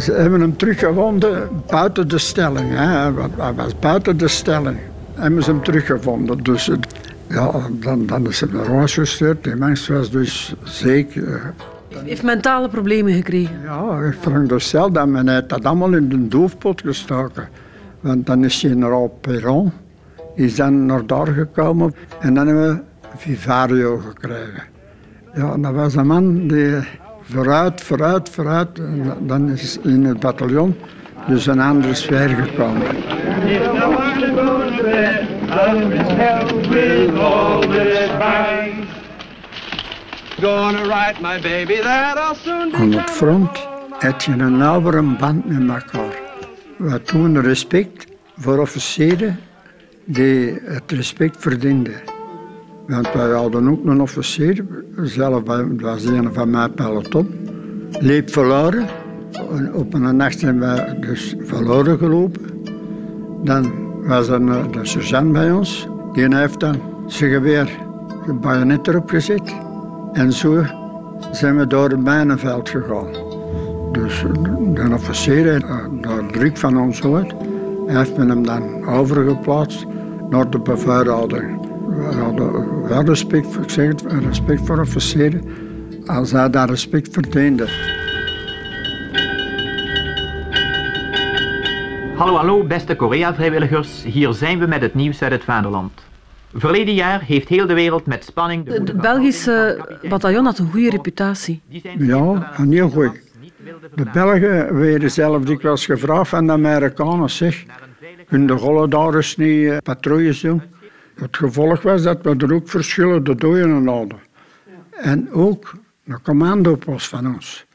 Ze 0.00 0.12
hebben 0.12 0.40
hem 0.40 0.56
teruggevonden 0.56 1.62
buiten 1.66 2.08
de 2.08 2.18
stelling. 2.18 2.70
Hè? 2.72 3.12
Was 3.54 3.78
buiten 3.78 4.16
de 4.16 4.28
stelling. 4.28 4.78
Hebben 5.20 5.42
ze 5.42 5.50
hem 5.50 5.62
teruggevonden. 5.62 6.42
Dus 6.42 6.66
het- 6.66 6.86
ja, 7.28 7.50
dan, 7.70 8.06
dan 8.06 8.26
is 8.28 8.40
hij 8.40 8.48
naar 8.52 8.66
huis 8.66 8.94
gestuurd. 8.94 9.44
Die 9.44 9.54
mens 9.54 9.88
was 9.88 10.10
dus 10.10 10.54
zeker... 10.62 11.22
eh, 11.34 11.42
Hij 11.88 12.02
heeft 12.04 12.22
mentale 12.22 12.68
problemen 12.68 13.12
gekregen. 13.12 13.54
ja, 13.64 14.00
ik 14.00 14.16
vraag 14.20 14.46
dus 14.46 14.68
zelf 14.68 14.90
dat 14.90 15.06
men 15.06 15.28
heeft 15.28 15.48
dat 15.48 15.64
allemaal 15.64 15.92
in 15.92 16.08
de 16.08 16.28
doofpot 16.28 16.80
gestoken. 16.80 17.48
Want 18.00 18.26
dan 18.26 18.44
is 18.44 18.58
generaal 18.60 19.18
Perron 19.20 19.72
is 20.34 20.56
dan 20.56 20.86
naar 20.86 21.06
daar 21.06 21.26
gekomen 21.26 21.94
en 22.20 22.34
dan 22.34 22.46
hebben 22.46 22.68
we 22.74 22.80
Vivario 23.16 23.96
gekregen. 23.98 24.62
Ja, 25.34 25.56
dat 25.56 25.72
was 25.74 25.94
een 25.94 26.06
man 26.06 26.46
die 26.48 26.74
vooruit, 27.22 27.80
vooruit, 27.80 28.28
vooruit. 28.28 28.78
En 28.78 29.12
dan 29.26 29.48
is 29.50 29.78
in 29.82 30.04
het 30.04 30.20
bataljon 30.20 30.74
dus 31.28 31.46
een 31.46 31.60
andere 31.60 31.94
sfeer 31.94 32.28
gekomen. 32.28 32.86
Aan 42.72 42.92
het 42.92 43.10
front 43.10 43.68
heb 43.98 44.20
je 44.20 44.32
een 44.32 44.56
nauwere 44.56 45.02
band 45.02 45.46
met 45.46 45.68
elkaar. 45.68 46.18
We 46.76 47.02
tonen 47.02 47.42
respect 47.42 48.06
voor 48.38 48.58
officieren 48.58 49.38
die 50.04 50.58
het 50.64 50.92
respect 50.92 51.36
verdienden. 51.38 51.94
Want 52.86 53.12
wij 53.12 53.30
hadden 53.30 53.68
ook 53.68 53.84
een 53.84 54.00
officier, 54.00 54.64
zelf 54.96 55.42
was 55.76 56.04
een 56.04 56.34
van 56.34 56.50
mijn 56.50 56.74
peloton, 56.74 57.48
liep 57.98 58.30
verloren. 58.30 58.86
En 59.50 59.74
Op 59.74 59.94
een 59.94 60.16
nacht 60.16 60.38
zijn 60.38 60.60
wij 60.60 60.96
dus 61.00 61.34
verloren 61.40 61.98
gelopen. 61.98 62.64
Dan 63.44 63.89
was 64.10 64.28
een, 64.28 64.46
de 64.46 64.84
sergeant 64.86 65.32
bij 65.32 65.52
ons, 65.52 65.88
die 66.12 66.36
heeft 66.36 66.60
dan 66.60 66.76
zijn 67.06 67.30
geweer, 67.30 67.68
zijn 68.24 68.40
bajonet 68.40 68.88
erop 68.88 69.10
gezet. 69.10 69.54
En 70.12 70.32
zo 70.32 70.64
zijn 71.30 71.56
we 71.56 71.66
door 71.66 71.90
het 71.90 72.02
mijnenveld 72.02 72.68
gegaan. 72.68 73.12
Dus 73.92 74.24
de 74.74 74.88
officier 74.92 75.54
eh, 75.54 75.76
daar 76.00 76.26
druk 76.26 76.56
van 76.56 76.80
ons. 76.80 77.00
Hij 77.00 77.26
heeft 77.86 78.16
men 78.16 78.28
hem 78.28 78.46
dan 78.46 78.86
overgeplaatst 78.86 79.86
naar 80.30 80.50
de 80.50 80.58
bevelhouder. 80.58 81.50
We 81.86 82.14
hadden 82.14 82.52
wel 82.88 83.04
respect 83.04 83.46
voor, 83.46 83.64
respect 84.20 84.66
voor 84.66 84.80
officieren 84.80 85.42
als 86.06 86.32
hij 86.32 86.50
dat 86.50 86.68
respect 86.68 87.08
verdiende. 87.12 87.68
Hallo, 92.20 92.36
hallo, 92.36 92.64
beste 92.64 92.96
Korea-vrijwilligers. 92.96 94.02
Hier 94.02 94.32
zijn 94.32 94.58
we 94.58 94.66
met 94.66 94.80
het 94.80 94.94
nieuws 94.94 95.22
uit 95.22 95.32
het 95.32 95.44
vaderland. 95.44 95.92
Verleden 96.54 96.94
jaar 96.94 97.22
heeft 97.22 97.48
heel 97.48 97.66
de 97.66 97.74
wereld 97.74 98.06
met 98.06 98.24
spanning 98.24 98.64
de 98.64 98.72
Het 98.72 99.00
Belgische 99.00 99.84
bataljon 100.08 100.44
had 100.44 100.58
een 100.58 100.70
goede 100.70 100.90
reputatie. 100.90 101.60
Ja, 101.98 102.52
en 102.56 102.70
heel 102.70 102.88
goed. 102.88 103.20
De 103.94 104.04
Belgen 104.12 104.78
werden 104.78 105.10
zelf 105.10 105.44
dikwijls 105.44 105.86
gevraagd 105.86 106.28
van 106.28 106.46
de 106.46 106.52
Amerikanen, 106.52 107.30
zeg, 107.30 107.64
kunnen 108.26 108.46
de 108.46 108.56
Gollen 108.56 108.90
daar 108.90 109.14
eens 109.14 109.36
niet 109.36 109.68
eh, 109.68 109.76
patrouilles 109.82 110.40
doen? 110.40 110.62
Het 111.14 111.36
gevolg 111.36 111.82
was 111.82 112.02
dat 112.02 112.18
we 112.22 112.36
er 112.36 112.54
ook 112.54 112.68
verschillende 112.68 113.34
doden 113.34 113.86
hadden. 113.86 114.18
En 114.90 115.32
ook 115.32 115.74
een 116.04 116.22
commandopost 116.22 117.08
van 117.08 117.34
ons, 117.34 117.66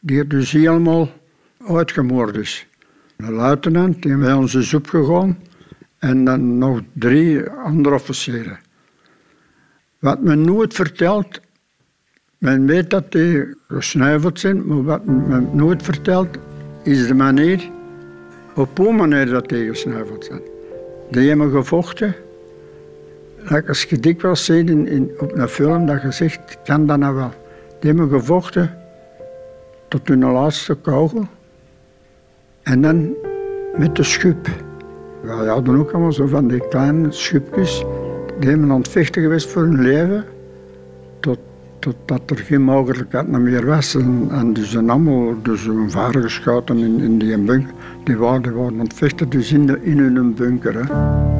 die 0.00 0.26
dus 0.26 0.52
helemaal 0.52 1.08
uitgemoord 1.66 2.36
is. 2.36 2.66
De 3.16 3.32
luitenant, 3.32 4.02
die 4.02 4.16
bij 4.16 4.32
ons 4.32 4.54
is 4.54 4.74
opgegaan, 4.74 5.38
en 5.98 6.24
dan 6.24 6.58
nog 6.58 6.80
drie 6.92 7.50
andere 7.50 7.94
officieren. 7.94 8.58
Wat 9.98 10.22
men 10.22 10.40
nooit 10.40 10.74
vertelt, 10.74 11.40
men 12.38 12.66
weet 12.66 12.90
dat 12.90 13.12
die 13.12 13.56
gesneuveld 13.68 14.40
zijn, 14.40 14.66
maar 14.66 14.82
wat 14.82 15.04
men 15.04 15.48
nooit 15.52 15.82
vertelt, 15.82 16.28
is 16.82 17.06
de 17.06 17.14
manier, 17.14 17.70
op 18.54 18.78
hoe 18.78 18.92
manier 18.92 19.26
dat 19.26 19.48
die 19.48 19.68
gesneuveld 19.68 20.24
zijn. 20.24 20.40
Die 21.10 21.28
hebben 21.28 21.50
gevochten. 21.50 22.14
Als 23.66 23.82
je 23.82 24.00
dikwijls 24.00 24.44
ziet 24.44 24.70
in, 24.70 24.86
in, 24.88 25.10
op 25.18 25.32
een 25.32 25.48
film 25.48 25.86
dat 25.86 26.02
je 26.02 26.12
zegt, 26.12 26.58
kan 26.64 26.86
dat 26.86 26.98
nou 26.98 27.14
wel. 27.14 27.32
Die 27.80 27.90
hebben 27.90 28.08
gevochten 28.08 28.78
tot 29.88 30.08
hun 30.08 30.24
laatste 30.24 30.74
kogel. 30.74 31.28
En 32.64 32.82
dan 32.82 33.14
met 33.76 33.96
de 33.96 34.02
schub. 34.02 34.48
We 35.22 35.30
hadden 35.30 35.78
ook 35.78 35.90
allemaal 35.90 36.12
zo 36.12 36.26
van 36.26 36.48
die 36.48 36.68
kleine 36.68 37.12
schubjes. 37.12 37.84
Die 38.40 38.48
hebben 38.48 38.70
aan 38.70 38.84
vechten 38.84 39.22
geweest 39.22 39.48
voor 39.48 39.62
hun 39.62 39.82
leven. 39.82 40.24
Tot 41.20 41.38
totdat 41.78 42.30
er 42.30 42.36
geen 42.36 42.62
mogelijkheid 42.62 43.28
meer 43.28 43.66
was. 43.66 43.94
En, 43.94 44.26
en 44.30 44.52
die 44.52 44.64
zijn 44.64 44.90
allemaal 44.90 45.34
dus 45.42 45.64
hun 45.64 45.90
vader 45.90 46.22
geschoten 46.22 46.78
in, 46.78 47.00
in 47.00 47.18
die 47.18 47.38
bunker. 47.38 47.74
Die 48.04 48.16
waren, 48.16 48.78
die 48.78 48.86
vechten 48.94 49.28
dus 49.28 49.52
in, 49.52 49.66
de, 49.66 49.78
in 49.82 49.98
hun 49.98 50.34
bunker. 50.34 50.74
Hè. 50.74 51.33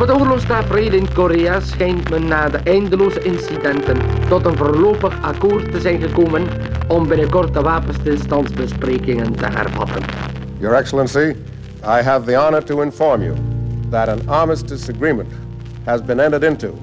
Op 0.00 0.08
het 0.08 0.20
oorlogstafereel 0.20 0.92
in 0.92 1.12
Korea 1.12 1.60
schijnt 1.60 2.10
men 2.10 2.28
na 2.28 2.48
de 2.48 2.58
eindeloze 2.58 3.22
incidenten 3.22 3.96
tot 4.28 4.46
een 4.46 4.56
voorlopig 4.56 5.22
akkoord 5.22 5.72
te 5.72 5.80
zijn 5.80 6.00
gekomen 6.00 6.46
om 6.88 7.08
binnenkort 7.08 7.54
de 7.54 7.60
wapenstilstandsbesprekingen 7.60 9.32
te 9.32 9.46
hervatten. 9.46 10.02
Your 10.58 10.76
Excellency, 10.76 11.36
I 11.82 12.02
have 12.02 12.24
the 12.24 12.36
honor 12.36 12.64
to 12.64 12.80
inform 12.82 13.22
you 13.22 13.36
that 13.90 14.08
an 14.08 14.28
armistice 14.28 14.92
agreement 14.92 15.32
has 15.84 16.04
been 16.04 16.20
entered 16.20 16.42
into 16.44 16.74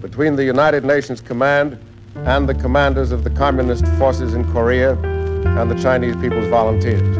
between 0.00 0.36
the 0.36 0.44
United 0.44 0.84
Nations 0.84 1.22
Command 1.22 1.76
and 2.24 2.48
the 2.48 2.54
commanders 2.54 3.10
of 3.10 3.22
the 3.22 3.30
communist 3.30 3.86
forces 3.98 4.32
in 4.32 4.44
Korea 4.52 4.96
and 5.58 5.70
the 5.70 5.82
Chinese 5.82 6.16
People's 6.16 6.48
Volunteers. 6.48 7.19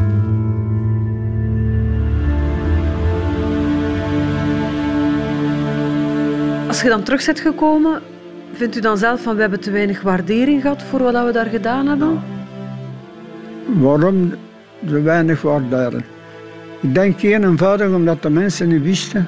Als 6.71 6.81
je 6.81 6.89
dan 6.89 7.03
terug 7.03 7.25
bent 7.25 7.39
gekomen, 7.39 8.01
vindt 8.53 8.77
u 8.77 8.79
dan 8.79 8.97
zelf 8.97 9.21
van 9.21 9.35
we 9.35 9.41
hebben 9.41 9.59
te 9.59 9.71
weinig 9.71 10.01
waardering 10.01 10.61
gehad 10.61 10.83
voor 10.83 10.99
wat 10.99 11.25
we 11.25 11.31
daar 11.31 11.45
gedaan 11.45 11.87
hebben? 11.87 12.19
Waarom 13.65 14.33
te 14.85 15.01
weinig 15.01 15.41
waardering? 15.41 16.03
Ik 16.79 16.93
denk 16.93 17.21
één 17.21 17.43
eenvoudig 17.43 17.93
omdat 17.93 18.21
de 18.21 18.29
mensen 18.29 18.67
niet 18.67 18.81
wisten 18.81 19.27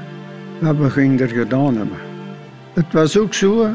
wat 0.60 0.78
we 0.78 0.90
gingen 0.90 1.20
er 1.20 1.28
gedaan 1.28 1.78
hebben. 1.78 1.98
Het 2.74 2.94
was 2.94 3.18
ook 3.18 3.34
zo, 3.34 3.68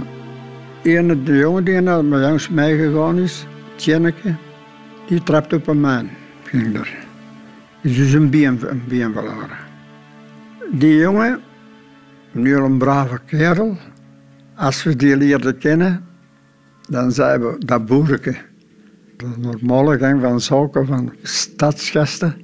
een 0.83 1.24
de 1.24 1.37
jongen 1.37 1.64
die 1.64 1.81
naar 1.81 2.02
langs 2.02 2.48
mij 2.48 2.76
gegaan 2.76 3.18
is, 3.18 3.46
Tjenneke, 3.76 4.35
die 5.07 5.22
trapte 5.22 5.57
op 5.57 5.66
een 5.66 5.81
man. 5.81 6.09
Ging 6.42 6.78
er. 6.78 6.96
Is 7.83 7.96
dus 7.96 8.12
een 8.12 8.31
been. 8.31 8.61
Die 10.70 10.96
jongen, 10.96 11.40
nu 12.33 12.57
een 12.57 12.79
brave 12.79 13.19
kerel, 13.27 13.77
als 14.55 14.83
we 14.83 14.97
die 14.97 15.17
leerden 15.17 15.59
kennen, 15.59 16.05
dan 16.88 17.12
zeiden 17.12 17.53
we 17.53 17.64
dat 17.64 17.87
boerke. 17.87 18.37
De 19.17 19.27
normale 19.38 19.99
gang 19.99 20.21
van 20.21 20.41
zaken 20.41 20.87
van 20.87 21.12
stadsgasten 21.23 22.35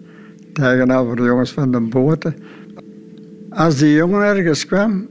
tegenover 0.52 1.16
de 1.16 1.22
jongens 1.22 1.52
van 1.52 1.70
de 1.70 1.80
boten. 1.80 2.34
Als 3.50 3.76
die 3.76 3.94
jongen 3.94 4.22
ergens 4.22 4.66
kwam 4.66 5.08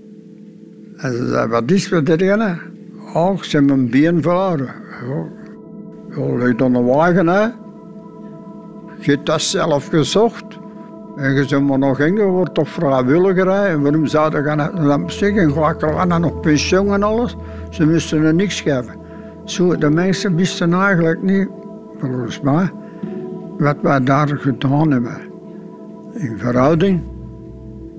en 0.98 1.12
ze 1.12 1.28
zei, 1.28 1.48
wat 1.48 1.72
is 1.72 1.90
met 1.90 2.06
dit 2.06 2.22
ene? 2.22 2.58
Oh, 3.14 3.42
ze 3.42 3.58
hebben 3.58 3.78
een 3.78 3.90
been 3.90 4.22
verloren. 4.22 4.74
Ja, 6.16 6.36
ligt 6.36 6.62
aan 6.62 6.74
de 6.74 6.82
wagen, 6.82 7.28
hè. 7.28 7.42
Je 9.00 9.12
hebt 9.12 9.26
dat 9.26 9.42
zelf 9.42 9.88
gezocht. 9.88 10.46
En 11.16 11.34
je 11.34 11.46
zegt 11.48 11.62
maar 11.62 11.80
nog 11.80 12.00
in, 12.00 12.16
je 12.16 12.46
toch 12.54 12.70
vrijwilliger. 12.70 13.52
Hè? 13.52 13.68
En 13.68 13.82
waarom 13.82 14.06
zou 14.06 14.38
je 14.38 14.44
gaan 14.44 14.86
dan 14.88 15.12
zeggen? 15.12 15.52
Ga 15.52 16.06
dan 16.06 16.22
nog 16.22 16.40
pensioen 16.40 16.94
en 16.94 17.04
alles? 17.04 17.36
Ze 17.70 17.88
moesten 17.88 18.24
er 18.24 18.34
niks 18.34 18.62
geven. 18.62 18.96
Zo, 19.46 19.78
de 19.78 19.90
mensen 19.90 20.36
wisten 20.36 20.74
eigenlijk 20.74 21.22
niet, 21.22 21.48
volgens 21.98 22.42
mij, 22.42 22.72
wat 23.58 23.76
wij 23.82 24.04
daar 24.04 24.28
gedaan 24.28 24.92
hebben. 24.92 25.18
In 26.14 26.38
verhouding, 26.38 27.02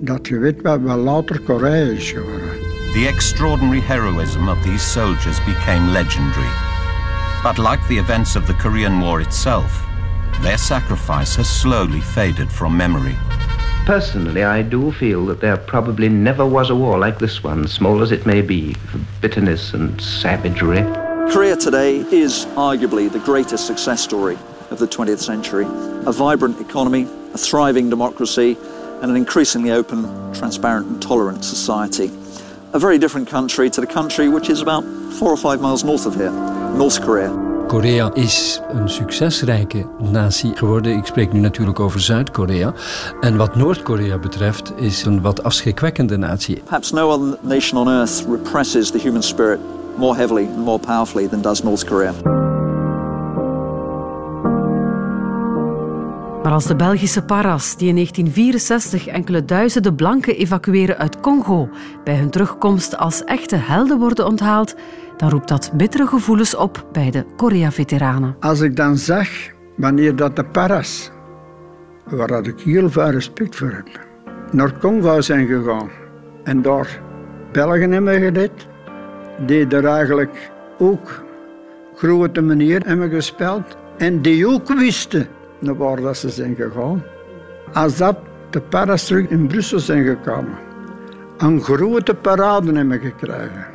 dat 0.00 0.28
je 0.28 0.38
weet 0.38 0.62
wat 0.62 0.80
wel 0.80 0.96
later 0.96 1.40
Korea 1.40 1.90
is 1.90 2.12
geworden. 2.12 2.48
The 2.92 3.06
extraordinary 3.08 3.80
heroism 3.80 4.48
of 4.48 4.62
these 4.62 4.84
soldiers 4.84 5.44
became 5.44 5.90
legendary. 5.90 6.52
But 7.42 7.58
like 7.58 7.80
the 7.88 7.98
events 7.98 8.36
of 8.36 8.46
the 8.46 8.54
Korean 8.54 9.00
War 9.00 9.20
itself, 9.20 9.86
their 10.42 10.58
sacrifice 10.58 11.36
has 11.36 11.48
slowly 11.48 12.00
faded 12.00 12.50
from 12.50 12.76
memory. 12.76 13.16
Personally, 13.86 14.44
I 14.44 14.62
do 14.62 14.92
feel 14.92 15.26
that 15.26 15.40
there 15.40 15.56
probably 15.56 16.08
never 16.08 16.46
was 16.46 16.70
a 16.70 16.74
war 16.74 16.98
like 16.98 17.18
this 17.18 17.42
one, 17.42 17.68
small 17.68 18.02
as 18.02 18.12
it 18.12 18.24
may 18.24 18.40
be, 18.40 18.72
for 18.74 18.98
bitterness 19.20 19.74
and 19.74 20.00
savagery. 20.00 20.82
Korea 21.30 21.56
today 21.56 21.98
is 22.10 22.46
arguably 22.56 23.12
the 23.12 23.18
greatest 23.18 23.66
success 23.66 24.02
story 24.02 24.38
of 24.70 24.78
the 24.78 24.86
20th 24.86 25.18
century. 25.18 25.66
A 26.06 26.12
vibrant 26.12 26.60
economy, 26.60 27.06
a 27.34 27.38
thriving 27.38 27.90
democracy, 27.90 28.56
and 29.02 29.10
an 29.10 29.16
increasingly 29.16 29.70
open, 29.70 30.04
transparent, 30.32 30.86
and 30.86 31.02
tolerant 31.02 31.44
society. 31.44 32.10
A 32.72 32.78
very 32.78 32.98
different 32.98 33.28
country 33.28 33.68
to 33.68 33.80
the 33.80 33.86
country 33.86 34.28
which 34.28 34.48
is 34.48 34.62
about 34.62 34.82
four 35.14 35.30
or 35.30 35.36
five 35.36 35.60
miles 35.60 35.84
north 35.84 36.06
of 36.06 36.14
here, 36.14 36.30
North 36.30 37.02
Korea. 37.02 37.53
Korea 37.66 38.10
is 38.14 38.60
een 38.68 38.88
succesrijke 38.88 39.86
natie 39.98 40.56
geworden. 40.56 40.96
Ik 40.96 41.06
spreek 41.06 41.32
nu 41.32 41.40
natuurlijk 41.40 41.80
over 41.80 42.00
Zuid-Korea. 42.00 42.72
En 43.20 43.36
wat 43.36 43.56
Noord-Korea 43.56 44.18
betreft 44.18 44.72
is 44.76 45.04
een 45.04 45.20
wat 45.20 45.42
afschrikwekkende 45.42 46.16
natie. 46.16 46.56
Perhaps 46.56 46.90
no 46.90 47.10
other 47.10 47.38
nation 47.40 47.80
on 47.80 47.88
earth 47.88 48.24
represses 48.30 48.90
the 48.90 48.98
human 48.98 49.22
spirit 49.22 49.60
more 49.96 50.16
heavily 50.16 50.46
and 50.46 50.64
more 50.64 50.78
powerfully 50.78 51.28
than 51.28 51.40
does 51.40 51.62
North 51.62 51.84
Korea. 51.84 52.12
Maar 56.44 56.52
als 56.52 56.66
de 56.66 56.76
Belgische 56.76 57.24
paras, 57.24 57.76
die 57.76 57.88
in 57.88 57.94
1964 57.94 59.06
enkele 59.06 59.44
duizenden 59.44 59.94
blanken 59.94 60.36
evacueren 60.36 60.98
uit 60.98 61.20
Congo, 61.20 61.68
bij 62.04 62.16
hun 62.16 62.30
terugkomst 62.30 62.96
als 62.96 63.24
echte 63.24 63.56
helden 63.56 63.98
worden 63.98 64.26
onthaald, 64.26 64.74
dan 65.16 65.30
roept 65.30 65.48
dat 65.48 65.70
bittere 65.74 66.06
gevoelens 66.06 66.56
op 66.56 66.86
bij 66.92 67.10
de 67.10 67.24
Korea-veteranen. 67.36 68.36
Als 68.40 68.60
ik 68.60 68.76
dan 68.76 68.96
zag 68.96 69.28
wanneer 69.76 70.16
dat 70.16 70.36
de 70.36 70.44
paras, 70.44 71.10
waar 72.04 72.46
ik 72.46 72.60
heel 72.60 72.90
veel 72.90 73.10
respect 73.10 73.56
voor 73.56 73.72
heb, 73.72 74.06
naar 74.50 74.78
Congo 74.78 75.20
zijn 75.20 75.46
gegaan 75.46 75.90
en 76.42 76.62
daar 76.62 77.00
Belgen 77.52 77.92
hebben 77.92 78.20
gedaan, 78.20 78.48
die 79.46 79.66
er 79.66 79.84
eigenlijk 79.86 80.50
ook 80.78 81.24
grote 81.94 82.40
manier 82.40 82.82
hebben 82.86 83.10
gespeeld 83.10 83.76
en 83.98 84.22
die 84.22 84.48
ook 84.48 84.68
wisten 84.68 85.28
naar 85.64 85.76
waar 85.76 86.00
dat 86.00 86.16
ze 86.16 86.28
zijn 86.28 86.54
gegaan. 86.54 87.02
Als 87.72 87.96
dat 87.96 88.16
de 88.50 88.60
paras 88.60 89.06
terug 89.06 89.28
in 89.28 89.46
Brussel 89.46 89.78
zijn 89.78 90.04
gekomen, 90.04 90.58
een 91.38 91.62
grote 91.62 92.14
parade 92.14 92.72
hebben 92.72 93.00
gekregen. 93.00 93.66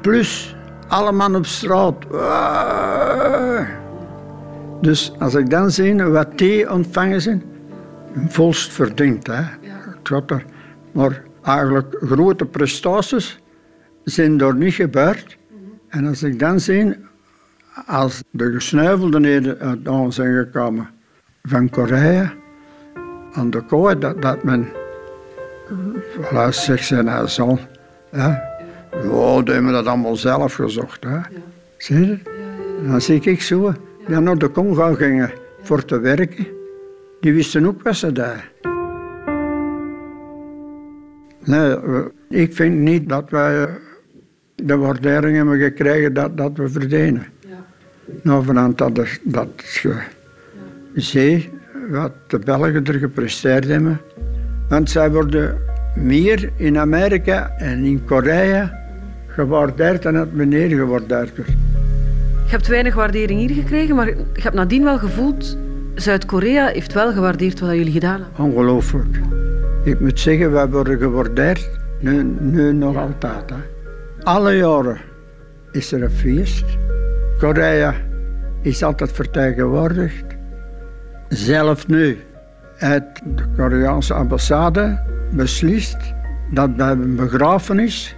Plus 0.00 0.56
allemaal 0.88 1.34
op 1.34 1.46
straat. 1.46 1.94
Dus 4.80 5.12
als 5.18 5.34
ik 5.34 5.50
dan 5.50 5.70
zie 5.70 6.02
wat 6.02 6.38
die 6.38 6.70
ontvangen 6.70 7.20
zijn, 7.20 7.42
volst 8.28 8.72
verdiend. 8.72 9.26
Hè? 9.26 9.40
Ja. 9.40 10.20
Er. 10.26 10.44
Maar 10.92 11.22
eigenlijk 11.42 11.96
grote 12.00 12.44
prestaties 12.44 13.40
zijn 14.04 14.40
er 14.40 14.56
niet 14.56 14.74
gebeurd. 14.74 15.36
En 15.88 16.06
als 16.06 16.22
ik 16.22 16.38
dan 16.38 16.60
zie, 16.60 16.96
als 17.86 18.22
de 18.30 18.52
gesneuvelden 18.52 19.58
uit 19.58 19.88
aan 19.88 20.12
zijn 20.12 20.34
gekomen 20.34 20.88
van 21.46 21.70
Korea, 21.70 22.32
aan 23.32 23.50
de 23.50 23.60
kooi, 23.60 23.98
dat, 23.98 24.22
dat 24.22 24.42
men, 24.42 24.68
voilà, 26.20 26.48
zegt 26.48 26.86
zijn 26.86 27.28
zoon, 27.28 27.58
ja, 28.12 28.54
Oh, 29.04 29.44
die 29.44 29.54
hebben 29.54 29.72
dat 29.72 29.86
allemaal 29.86 30.16
zelf 30.16 30.54
gezocht. 30.54 31.04
Hè? 31.04 31.10
Ja. 31.10 31.22
Zie 31.78 32.06
je? 32.06 32.18
Ja, 32.82 32.90
Dan 32.90 33.00
zie 33.00 33.20
ik 33.20 33.42
zo, 33.42 33.72
die 34.06 34.18
naar 34.18 34.38
de 34.38 34.50
Congo 34.50 34.94
gingen 34.94 35.30
voor 35.62 35.84
te 35.84 36.00
werken. 36.00 36.46
Die 37.20 37.32
wisten 37.32 37.66
ook 37.66 37.82
wat 37.82 37.96
ze 37.96 38.12
deden. 38.12 38.40
Nee, 41.44 41.76
ik 42.28 42.54
vind 42.54 42.74
niet 42.74 43.08
dat 43.08 43.30
wij 43.30 43.68
de 44.54 44.76
waardering 44.76 45.36
hebben 45.36 45.58
gekregen 45.58 46.14
dat, 46.14 46.36
dat 46.36 46.56
we 46.56 46.68
verdienen. 46.68 47.26
Ja. 47.40 47.64
Nou, 48.22 48.44
vanuit 48.44 48.78
dat, 48.78 48.94
dat 49.22 49.48
ja. 49.82 50.02
Zie 51.02 51.50
wat 51.90 52.12
de 52.26 52.38
Belgen 52.38 52.84
er 52.84 52.94
gepresteerd 52.94 53.68
hebben. 53.68 54.00
Want 54.68 54.90
zij 54.90 55.10
worden 55.10 55.58
meer 55.94 56.50
in 56.56 56.78
Amerika 56.78 57.50
en 57.58 57.84
in 57.84 58.04
Korea 58.04 58.78
gewaardeerd 59.26 60.04
en 60.04 60.14
het 60.14 60.32
beneden 60.32 60.78
gewaardeerd 60.78 61.36
wordt. 61.36 61.50
Je 62.44 62.52
hebt 62.52 62.66
weinig 62.66 62.94
waardering 62.94 63.40
hier 63.40 63.54
gekregen, 63.54 63.94
maar 63.94 64.06
je 64.06 64.24
hebt 64.32 64.54
nadien 64.54 64.84
wel 64.84 64.98
gevoeld... 64.98 65.56
Zuid-Korea 65.96 66.66
heeft 66.66 66.92
wel 66.92 67.12
gewaardeerd 67.12 67.60
wat 67.60 67.70
jullie 67.70 67.92
gedaan 67.92 68.20
hebben. 68.20 68.44
Ongelooflijk. 68.44 69.20
Ik 69.84 70.00
moet 70.00 70.20
zeggen, 70.20 70.52
wij 70.52 70.68
worden 70.68 70.98
gewaardeerd. 70.98 71.70
Nu, 72.00 72.22
nu 72.40 72.72
nog 72.72 72.96
altijd. 72.96 73.50
Hè. 73.50 73.56
Alle 74.22 74.56
jaren 74.56 74.98
is 75.72 75.92
er 75.92 76.02
een 76.02 76.10
feest. 76.10 76.64
Korea 77.38 77.94
is 78.62 78.82
altijd 78.82 79.12
vertegenwoordigd. 79.12 80.35
Zelf 81.28 81.86
nu 81.86 82.18
uit 82.78 83.22
de 83.24 83.44
Koreaanse 83.56 84.14
ambassade 84.14 84.98
beslist 85.30 85.96
dat 86.50 86.76
bij 86.76 86.90
een 86.90 87.16
begrafenis 87.16 88.16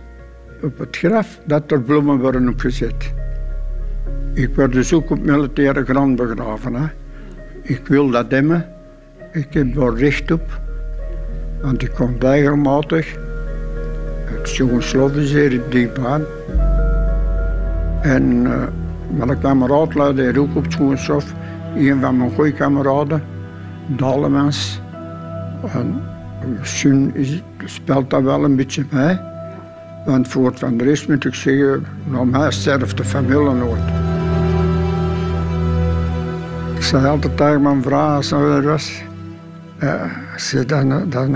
op 0.63 0.79
het 0.79 0.97
graf 0.97 1.41
dat 1.45 1.71
er 1.71 1.81
bloemen 1.81 2.19
worden 2.19 2.49
opgezet. 2.49 3.13
Ik 4.35 4.55
word 4.55 4.73
dus 4.73 4.93
ook 4.93 5.11
op 5.11 5.25
militaire 5.25 5.85
grond 5.85 6.17
begraven. 6.17 6.75
Hè. 6.75 6.87
Ik 7.63 7.87
wil 7.87 8.11
dat 8.11 8.31
hebben. 8.31 8.67
Ik 9.33 9.55
heb 9.55 9.75
daar 9.75 9.95
recht 9.95 10.31
op. 10.31 10.61
Want 11.63 11.83
ik 11.83 11.91
kom 11.95 12.17
regelmatig. 12.19 13.17
Het 14.25 14.57
Joegoslav 14.57 15.17
is 15.17 15.33
hier 15.33 15.61
dichtbij. 15.71 16.21
En 18.03 18.23
uh, 18.23 18.63
mijn 19.17 19.39
kameraad 19.39 19.95
luidde 19.95 20.23
hier 20.23 20.41
ook 20.41 20.57
op 20.57 20.65
het. 20.65 21.25
Een 21.79 22.01
van 22.01 22.17
mijn 22.17 22.31
goede 22.31 22.53
kameraden, 22.53 23.23
Dalemans. 23.87 24.81
En 25.73 26.03
misschien 26.59 27.15
is, 27.15 27.43
speelt 27.65 28.11
dat 28.11 28.23
wel 28.23 28.45
een 28.45 28.57
beetje 28.57 28.85
mee. 28.91 29.19
Want 30.05 30.29
voor 30.29 30.47
het 30.47 30.59
van 30.59 30.77
de 30.77 30.85
rest 30.85 31.09
moet 31.09 31.25
ik 31.25 31.35
zeggen, 31.35 31.87
nou 32.05 32.27
mij 32.27 32.51
sterft 32.51 32.97
de 32.97 33.05
familie 33.05 33.51
nooit. 33.51 33.83
Ik 36.75 36.83
zei 36.83 37.07
altijd 37.07 37.37
tegen 37.37 37.63
mijn 37.63 37.83
vrouw 37.83 38.17
als 38.17 38.29
ze 38.29 38.37
er 38.37 38.63
was, 38.63 39.03
uh, 39.83 40.03
ze, 40.37 40.65
dat, 40.65 41.13
dat 41.13 41.29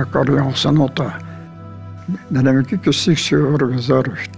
is 0.53 0.65
een 0.65 0.75
notte. 0.75 1.11
Dan 2.29 2.45
heb 2.45 2.71
ik 2.71 2.87
een 2.87 2.93
stukje 2.93 3.39
voor 3.39 3.71
gezorgd. 3.73 4.31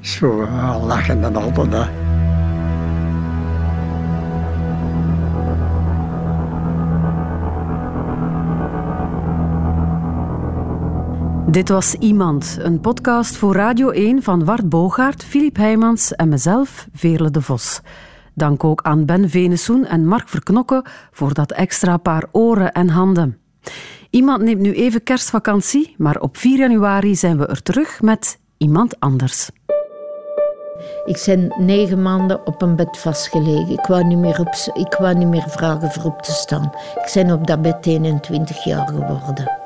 Zo 0.00 0.42
uh, 0.42 0.84
lachen 0.86 1.24
en 1.24 1.36
altijd. 1.36 1.72
Hè. 1.72 2.01
Dit 11.52 11.68
was 11.68 11.94
Iemand, 11.94 12.56
een 12.60 12.80
podcast 12.80 13.36
voor 13.36 13.54
Radio 13.54 13.90
1 13.90 14.22
van 14.22 14.44
Wart 14.44 14.68
Bogaert, 14.68 15.24
Filip 15.24 15.56
Heijmans 15.56 16.14
en 16.14 16.28
mezelf, 16.28 16.88
Veerle 16.92 17.30
de 17.30 17.42
Vos. 17.42 17.80
Dank 18.34 18.64
ook 18.64 18.82
aan 18.82 19.04
Ben 19.04 19.30
Venesoen 19.30 19.86
en 19.86 20.06
Mark 20.06 20.28
Verknokken 20.28 20.84
voor 21.10 21.34
dat 21.34 21.52
extra 21.52 21.96
paar 21.96 22.24
oren 22.30 22.72
en 22.72 22.88
handen. 22.88 23.38
Iemand 24.10 24.42
neemt 24.42 24.60
nu 24.60 24.72
even 24.72 25.02
kerstvakantie, 25.02 25.94
maar 25.98 26.20
op 26.20 26.36
4 26.36 26.58
januari 26.58 27.14
zijn 27.16 27.38
we 27.38 27.46
er 27.46 27.62
terug 27.62 28.02
met 28.02 28.38
Iemand 28.56 29.00
Anders. 29.00 29.50
Ik 31.04 31.22
ben 31.26 31.54
negen 31.58 32.02
maanden 32.02 32.46
op 32.46 32.62
een 32.62 32.76
bed 32.76 32.98
vastgelegen. 32.98 33.70
Ik 33.72 33.86
wou 33.86 34.04
niet 34.04 34.18
meer, 34.18 34.40
op, 34.40 34.54
ik 34.74 34.96
wou 34.98 35.14
niet 35.14 35.28
meer 35.28 35.48
vragen 35.48 35.90
voor 35.90 36.04
op 36.04 36.22
te 36.22 36.32
staan. 36.32 36.72
Ik 37.04 37.10
ben 37.14 37.30
op 37.30 37.46
dat 37.46 37.62
bed 37.62 37.86
21 37.86 38.64
jaar 38.64 38.88
geworden. 38.88 39.61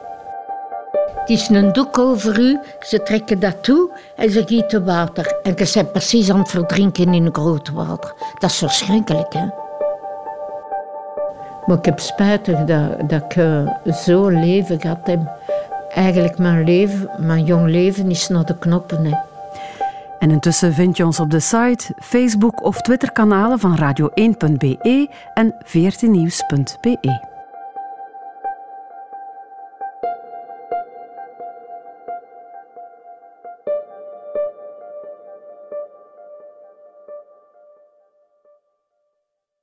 Het 1.26 1.38
is 1.38 1.48
een 1.48 1.72
doek 1.72 1.98
over 1.98 2.38
u, 2.38 2.58
ze 2.80 3.02
trekken 3.02 3.40
dat 3.40 3.62
toe 3.62 3.90
en 4.16 4.30
ze 4.30 4.42
gieten 4.46 4.84
water. 4.84 5.38
En 5.42 5.54
je 5.56 5.70
bent 5.74 5.92
precies 5.92 6.30
aan 6.30 6.38
het 6.38 6.50
verdrinken 6.50 7.14
in 7.14 7.28
groot 7.32 7.70
water. 7.70 8.14
Dat 8.38 8.50
is 8.50 8.56
verschrikkelijk, 8.58 9.32
hè? 9.32 9.44
Maar 11.66 11.78
ik 11.78 11.84
heb 11.84 12.00
spijtig 12.00 12.64
dat, 12.64 13.08
dat 13.08 13.22
ik 13.22 13.36
uh, 13.36 13.68
zo'n 13.84 14.40
leven 14.40 14.80
gehad 14.80 15.06
heb. 15.06 15.20
Eigenlijk 15.94 16.38
mijn 16.38 16.64
leven, 16.64 17.10
mijn 17.16 17.44
jong 17.44 17.66
leven 17.70 18.10
is 18.10 18.28
naar 18.28 18.44
de 18.44 18.58
knoppen. 18.58 19.04
Hè. 19.04 19.16
En 20.18 20.30
intussen 20.30 20.72
vind 20.72 20.96
je 20.96 21.04
ons 21.04 21.20
op 21.20 21.30
de 21.30 21.40
site, 21.40 21.94
Facebook 22.00 22.64
of 22.64 22.80
Twitterkanalen 22.80 23.58
van 23.58 23.78
radio1.be 23.78 25.08
en 25.34 25.54
14nieuws.be. 25.64 27.35